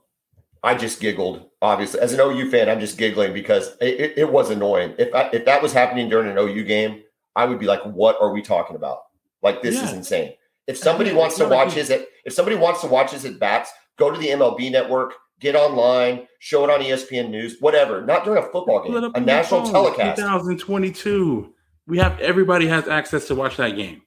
I 0.63 0.75
just 0.75 0.99
giggled. 0.99 1.49
Obviously, 1.61 1.99
as 1.99 2.13
an 2.13 2.19
OU 2.19 2.49
fan, 2.51 2.69
I'm 2.69 2.79
just 2.79 2.97
giggling 2.97 3.33
because 3.33 3.75
it, 3.79 3.99
it, 3.99 4.17
it 4.17 4.31
was 4.31 4.49
annoying. 4.49 4.95
If 4.97 5.13
I, 5.13 5.29
if 5.31 5.45
that 5.45 5.61
was 5.61 5.71
happening 5.73 6.09
during 6.09 6.29
an 6.29 6.37
OU 6.37 6.63
game, 6.63 7.03
I 7.35 7.45
would 7.45 7.59
be 7.59 7.65
like, 7.67 7.83
"What 7.83 8.17
are 8.19 8.31
we 8.31 8.41
talking 8.41 8.75
about? 8.75 8.99
Like 9.41 9.61
this 9.61 9.81
is 9.81 9.93
insane." 9.93 10.33
If 10.67 10.77
somebody 10.77 11.11
Yeah, 11.11 11.17
wants 11.17 11.35
to 11.37 11.43
not 11.43 11.51
like 11.51 11.65
watch 11.67 11.75
his, 11.75 11.89
if 11.91 12.33
somebody 12.33 12.57
wants 12.57 12.81
to 12.81 12.87
watch 12.87 13.11
his 13.11 13.23
at 13.25 13.39
bats, 13.39 13.71
go 13.97 14.11
to 14.11 14.17
the 14.17 14.27
MLB 14.29 14.71
Network, 14.71 15.13
get 15.39 15.55
online, 15.55 16.27
show 16.39 16.63
it 16.63 16.69
on 16.69 16.79
ESPN 16.81 17.29
News, 17.29 17.57
whatever. 17.59 18.01
Not 18.05 18.23
during 18.25 18.43
a 18.43 18.47
football 18.47 18.83
game, 18.83 19.11
a 19.15 19.19
national 19.19 19.63
phone. 19.65 19.71
telecast. 19.73 20.17
2022. 20.19 21.53
We 21.87 21.97
have 21.99 22.19
everybody 22.19 22.67
has 22.67 22.87
access 22.87 23.27
to 23.27 23.35
watch 23.35 23.57
that 23.57 23.75
game. 23.75 24.01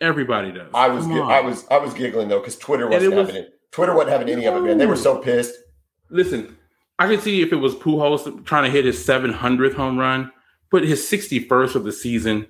Everybody 0.00 0.52
does. 0.52 0.70
I 0.74 0.88
was 0.88 1.04
Come 1.04 1.14
gi- 1.14 1.20
on. 1.20 1.30
I 1.32 1.40
was 1.40 1.66
I 1.70 1.78
was 1.78 1.92
giggling 1.94 2.28
though 2.28 2.38
because 2.38 2.56
Twitter 2.56 2.88
wasn't 2.88 3.14
was- 3.14 3.26
having 3.28 3.42
it. 3.42 3.54
Twitter 3.72 3.94
wasn't 3.94 4.12
having 4.12 4.28
any 4.30 4.46
of 4.46 4.56
it, 4.56 4.60
man. 4.62 4.78
They 4.78 4.86
were 4.86 4.96
so 4.96 5.18
pissed. 5.18 5.54
Listen, 6.08 6.56
I 6.98 7.06
could 7.06 7.20
see 7.20 7.42
if 7.42 7.52
it 7.52 7.56
was 7.56 7.74
Pujols 7.74 8.44
trying 8.46 8.64
to 8.64 8.70
hit 8.70 8.84
his 8.86 9.04
700th 9.04 9.74
home 9.74 9.98
run, 9.98 10.32
but 10.70 10.84
his 10.84 11.06
61st 11.06 11.74
of 11.74 11.84
the 11.84 11.92
season. 11.92 12.46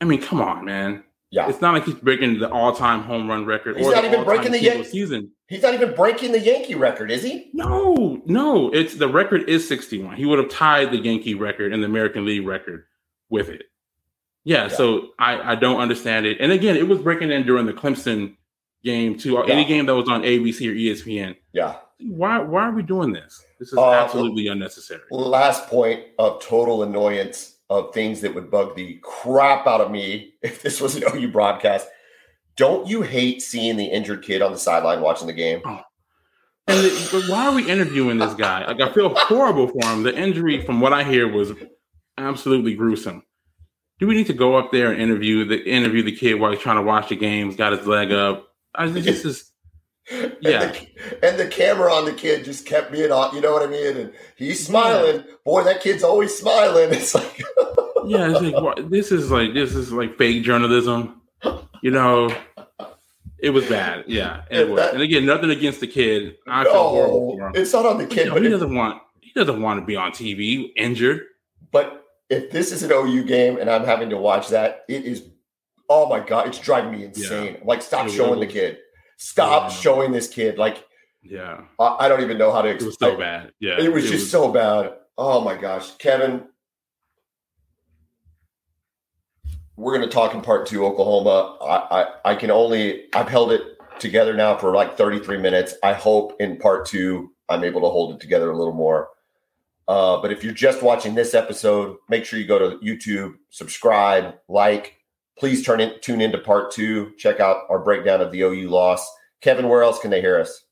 I 0.00 0.04
mean, 0.06 0.22
come 0.22 0.40
on, 0.40 0.64
man. 0.64 1.04
Yeah, 1.30 1.48
It's 1.48 1.60
not 1.60 1.74
like 1.74 1.84
he's 1.84 1.94
breaking 1.96 2.38
the 2.38 2.48
all-time 2.50 3.02
home 3.02 3.28
run 3.28 3.44
record. 3.44 3.76
He's 3.76 3.86
or 3.86 3.92
not 3.92 4.02
the 4.02 4.12
even 4.12 4.24
breaking 4.24 4.52
the 4.52 4.58
single 4.60 4.82
Yan- 4.82 4.84
season. 4.90 5.30
he's 5.48 5.60
not 5.62 5.74
even 5.74 5.92
breaking 5.94 6.30
the 6.32 6.38
Yankee 6.38 6.76
record, 6.76 7.10
is 7.10 7.22
he? 7.24 7.50
No, 7.52 8.22
no. 8.26 8.70
It's 8.72 8.94
the 8.94 9.08
record 9.08 9.48
is 9.48 9.66
61. 9.66 10.16
He 10.16 10.24
would 10.24 10.38
have 10.38 10.48
tied 10.48 10.92
the 10.92 10.98
Yankee 10.98 11.34
record 11.34 11.72
and 11.72 11.82
the 11.82 11.86
American 11.88 12.24
League 12.24 12.46
record 12.46 12.84
with 13.28 13.48
it. 13.48 13.64
Yeah, 14.44 14.62
Yeah. 14.62 14.68
so 14.68 15.08
I, 15.18 15.52
I 15.52 15.54
don't 15.56 15.80
understand 15.80 16.26
it. 16.26 16.36
And 16.40 16.52
again, 16.52 16.76
it 16.76 16.86
was 16.86 17.00
breaking 17.00 17.32
in 17.32 17.44
during 17.44 17.66
the 17.66 17.72
Clemson 17.72 18.36
game 18.84 19.18
too. 19.18 19.32
Yeah. 19.32 19.52
Any 19.52 19.64
game 19.64 19.86
that 19.86 19.96
was 19.96 20.08
on 20.08 20.22
ABC 20.22 20.70
or 20.70 20.74
ESPN. 20.74 21.34
Yeah. 21.52 21.74
Why 21.98 22.38
why 22.38 22.62
are 22.68 22.72
we 22.72 22.82
doing 22.84 23.12
this? 23.12 23.44
This 23.58 23.72
is 23.72 23.78
Uh, 23.78 23.90
absolutely 23.90 24.46
unnecessary. 24.46 25.00
Last 25.10 25.66
point 25.66 26.04
of 26.20 26.40
total 26.40 26.84
annoyance 26.84 27.55
of 27.68 27.92
things 27.92 28.20
that 28.20 28.34
would 28.34 28.50
bug 28.50 28.76
the 28.76 28.98
crap 29.02 29.66
out 29.66 29.80
of 29.80 29.90
me 29.90 30.34
if 30.42 30.62
this 30.62 30.80
was 30.80 30.96
an 30.96 31.04
OU 31.14 31.32
broadcast. 31.32 31.88
Don't 32.56 32.88
you 32.88 33.02
hate 33.02 33.42
seeing 33.42 33.76
the 33.76 33.84
injured 33.84 34.22
kid 34.22 34.40
on 34.40 34.52
the 34.52 34.58
sideline 34.58 35.02
watching 35.02 35.26
the 35.26 35.32
game? 35.32 35.60
Oh. 35.64 35.80
And 36.68 36.84
the, 36.84 37.26
why 37.28 37.46
are 37.46 37.54
we 37.54 37.70
interviewing 37.70 38.18
this 38.18 38.34
guy? 38.34 38.66
Like 38.66 38.80
I 38.80 38.92
feel 38.92 39.14
horrible 39.14 39.68
for 39.68 39.84
him. 39.86 40.02
The 40.02 40.16
injury, 40.16 40.64
from 40.64 40.80
what 40.80 40.92
I 40.92 41.04
hear, 41.04 41.30
was 41.30 41.52
absolutely 42.18 42.74
gruesome. 42.74 43.22
Do 43.98 44.06
we 44.06 44.14
need 44.14 44.26
to 44.26 44.34
go 44.34 44.56
up 44.56 44.72
there 44.72 44.90
and 44.90 45.00
interview 45.00 45.44
the 45.44 45.62
interview 45.64 46.02
the 46.02 46.16
kid 46.16 46.34
while 46.34 46.50
he's 46.50 46.60
trying 46.60 46.76
to 46.76 46.82
watch 46.82 47.08
the 47.08 47.16
games? 47.16 47.56
Got 47.56 47.72
his 47.72 47.86
leg 47.86 48.10
up. 48.10 48.48
I 48.74 48.88
this 48.88 49.24
is 49.24 49.52
And 50.10 50.36
Yeah. 50.40 50.66
the, 50.72 51.26
and 51.26 51.38
the 51.38 51.46
camera 51.48 51.92
on 51.92 52.04
the 52.04 52.12
kid 52.12 52.44
just 52.44 52.64
kept 52.66 52.92
being 52.92 53.10
on. 53.10 53.34
You 53.34 53.40
know 53.40 53.52
what 53.52 53.62
I 53.62 53.66
mean? 53.66 53.96
And 53.96 54.12
he's 54.36 54.64
smiling. 54.66 55.24
Boy, 55.44 55.64
that 55.64 55.80
kid's 55.80 56.02
always 56.04 56.36
smiling. 56.36 56.90
It's 56.92 57.14
like, 57.14 57.42
yeah. 58.06 58.30
It's 58.30 58.40
like 58.40 58.54
what, 58.62 58.88
this 58.90 59.10
is 59.10 59.30
like 59.30 59.52
this 59.54 59.74
is 59.74 59.92
like 59.92 60.16
fake 60.16 60.44
journalism. 60.44 61.20
You 61.82 61.90
know, 61.90 62.34
it 63.38 63.50
was 63.50 63.66
bad. 63.68 64.04
Yeah, 64.06 64.42
it 64.50 64.68
was. 64.68 64.78
that- 64.80 64.94
and 64.94 65.02
again, 65.02 65.26
nothing 65.26 65.50
against 65.50 65.80
the 65.80 65.86
kid. 65.86 66.36
I 66.46 66.64
feel 66.64 66.72
horrible 66.88 67.32
no, 67.32 67.38
for 67.38 67.46
him. 67.48 67.52
it's 67.62 67.72
not 67.72 67.84
on 67.86 67.98
the 67.98 68.04
But, 68.04 68.12
kid. 68.12 68.24
you 68.24 68.28
know, 68.30 68.34
But 68.34 68.42
he 68.44 68.48
doesn't 68.48 68.74
want 68.74 69.02
he 69.20 69.32
doesn't 69.34 69.60
want 69.60 69.80
to 69.80 69.86
be 69.86 69.96
on 69.96 70.12
TV 70.12 70.70
injured. 70.76 71.22
but 71.72 72.04
if 72.30 72.50
this 72.50 72.72
is 72.72 72.82
an 72.82 72.90
OU 72.92 73.22
game 73.24 73.56
and 73.58 73.68
I'm 73.70 73.84
having 73.84 74.10
to 74.10 74.16
watch 74.16 74.48
that, 74.48 74.84
it 74.88 75.04
is. 75.04 75.22
Oh 75.88 76.08
my 76.08 76.18
god, 76.20 76.48
it's 76.48 76.58
driving 76.58 76.90
me 76.92 77.04
insane. 77.04 77.58
Like, 77.64 77.82
stop 77.82 78.06
It 78.06 78.10
showing 78.12 78.40
the 78.40 78.46
kid. 78.48 78.78
Stop 79.16 79.70
Yeah. 79.70 79.76
showing 79.76 80.12
this 80.12 80.28
kid. 80.28 80.58
Like, 80.58 80.84
Yeah, 81.22 81.62
I, 81.78 81.96
I 82.00 82.08
don't 82.08 82.20
even 82.22 82.38
know 82.38 82.52
how 82.52 82.62
to 82.62 82.68
explain. 82.68 82.86
it 82.86 82.88
was 82.88 82.98
so 82.98 83.16
bad. 83.18 83.52
Yeah, 83.60 83.80
It 83.80 83.92
was 83.92 84.08
just 84.08 84.30
so 84.30 84.50
bad. 84.52 84.94
Oh 85.18 85.40
my 85.40 85.56
gosh, 85.56 85.92
Kevin. 85.96 86.44
We're 89.76 89.96
going 89.96 90.08
to 90.08 90.12
talk 90.14 90.34
in 90.34 90.40
part 90.40 90.66
two, 90.66 90.86
Oklahoma. 90.86 91.58
I, 91.62 92.00
I 92.02 92.32
I 92.32 92.34
can 92.34 92.50
only 92.50 93.04
I've 93.14 93.28
held 93.28 93.52
it 93.52 93.62
together 93.98 94.34
now 94.34 94.56
for 94.56 94.72
like 94.74 94.96
33 94.96 95.38
minutes. 95.38 95.74
I 95.82 95.92
hope 95.92 96.34
in 96.40 96.56
part 96.58 96.86
two 96.86 97.32
I'm 97.48 97.62
able 97.64 97.80
to 97.82 97.88
hold 97.88 98.14
it 98.14 98.20
together 98.20 98.50
a 98.50 98.56
little 98.56 98.72
more. 98.74 99.08
Uh, 99.88 100.20
but 100.20 100.32
if 100.32 100.42
you're 100.42 100.52
just 100.54 100.82
watching 100.82 101.14
this 101.14 101.32
episode, 101.34 101.96
make 102.08 102.24
sure 102.24 102.38
you 102.38 102.46
go 102.46 102.58
to 102.58 102.78
YouTube, 102.78 103.34
subscribe, 103.50 104.34
like. 104.48 104.94
Please 105.38 105.64
turn 105.64 105.80
in, 105.80 105.94
tune 106.00 106.20
into 106.20 106.38
part 106.38 106.72
two. 106.72 107.12
Check 107.18 107.40
out 107.40 107.64
our 107.68 107.78
breakdown 107.78 108.20
of 108.20 108.32
the 108.32 108.40
OU 108.40 108.68
loss. 108.70 109.06
Kevin, 109.42 109.68
where 109.68 109.82
else 109.82 109.98
can 109.98 110.10
they 110.10 110.20
hear 110.20 110.40
us? 110.40 110.66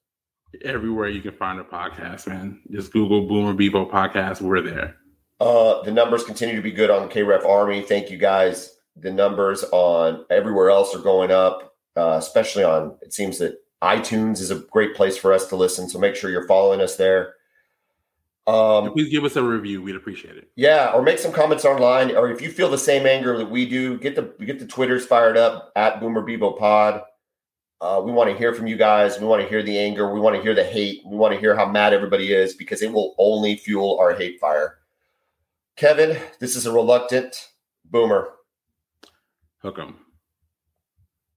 everywhere 0.63 1.09
you 1.09 1.23
can 1.23 1.33
find 1.33 1.61
a 1.61 1.65
podcast, 1.65 2.27
man. 2.27 2.61
Just 2.71 2.93
Google 2.93 3.27
Boomer 3.27 3.55
Bevo 3.55 3.87
podcast. 3.87 4.41
We're 4.41 4.61
there. 4.61 4.97
Uh, 5.41 5.83
the 5.83 5.91
numbers 5.91 6.25
continue 6.25 6.57
to 6.57 6.63
be 6.63 6.71
good 6.71 6.91
on 6.91 7.09
KREF 7.09 7.45
Army. 7.45 7.83
Thank 7.83 8.11
you 8.11 8.19
guys. 8.19 8.77
The 8.97 9.13
numbers 9.13 9.65
on 9.73 10.25
everywhere 10.31 10.71
else 10.71 10.95
are 10.95 11.01
going 11.01 11.31
up, 11.31 11.75
uh, 11.97 12.17
especially 12.19 12.65
on 12.65 12.97
it 13.03 13.13
seems 13.13 13.39
that 13.39 13.59
iTunes 13.83 14.41
is 14.41 14.51
a 14.51 14.61
great 14.71 14.95
place 14.95 15.17
for 15.17 15.33
us 15.33 15.49
to 15.49 15.57
listen. 15.57 15.89
So 15.89 15.99
make 15.99 16.15
sure 16.15 16.31
you're 16.31 16.47
following 16.47 16.81
us 16.81 16.97
there. 16.97 17.35
Um, 18.47 18.93
Please 18.93 19.09
give 19.09 19.25
us 19.25 19.37
a 19.37 19.43
review. 19.43 19.81
We'd 19.81 19.97
appreciate 19.97 20.37
it. 20.37 20.51
yeah, 20.55 20.93
or 20.93 21.01
make 21.03 21.19
some 21.19 21.33
comments 21.33 21.65
online, 21.65 22.15
or 22.15 22.31
if 22.31 22.43
you 22.43 22.51
feel 22.51 22.71
the 22.71 22.77
same 22.77 23.07
anger 23.07 23.39
that 23.39 23.51
we 23.51 23.65
do, 23.67 23.99
get 23.99 24.15
the 24.17 24.35
get 24.45 24.59
the 24.59 24.67
twitters 24.67 25.07
fired 25.07 25.37
up 25.39 25.73
at 25.77 25.99
Boomer 26.01 26.21
Bevo 26.21 26.53
Pod. 26.53 27.03
Uh, 27.81 28.03
we 28.05 28.13
want 28.13 28.31
to 28.31 28.37
hear 28.37 28.53
from 28.55 28.67
you 28.67 28.77
guys. 28.77 29.19
We 29.19 29.27
want 29.27 29.43
to 29.43 29.49
hear 29.49 29.63
the 29.63 29.79
anger. 29.79 30.13
We 30.13 30.21
want 30.21 30.37
to 30.37 30.43
hear 30.43 30.55
the 30.55 30.65
hate. 30.65 31.01
We 31.07 31.17
want 31.17 31.33
to 31.35 31.41
hear 31.41 31.57
how 31.57 31.67
mad 31.67 31.93
everybody 31.95 32.33
is 32.33 32.55
because 32.55 32.83
it 32.83 32.93
will 32.93 33.15
only 33.19 33.57
fuel 33.57 33.99
our 33.99 34.15
hate 34.15 34.39
fire. 34.41 34.79
Kevin, 35.77 36.19
this 36.39 36.55
is 36.55 36.67
a 36.67 36.73
reluctant 36.73 37.49
boomer. 37.87 38.29
Hook 39.59 39.79
'em. 39.79 39.97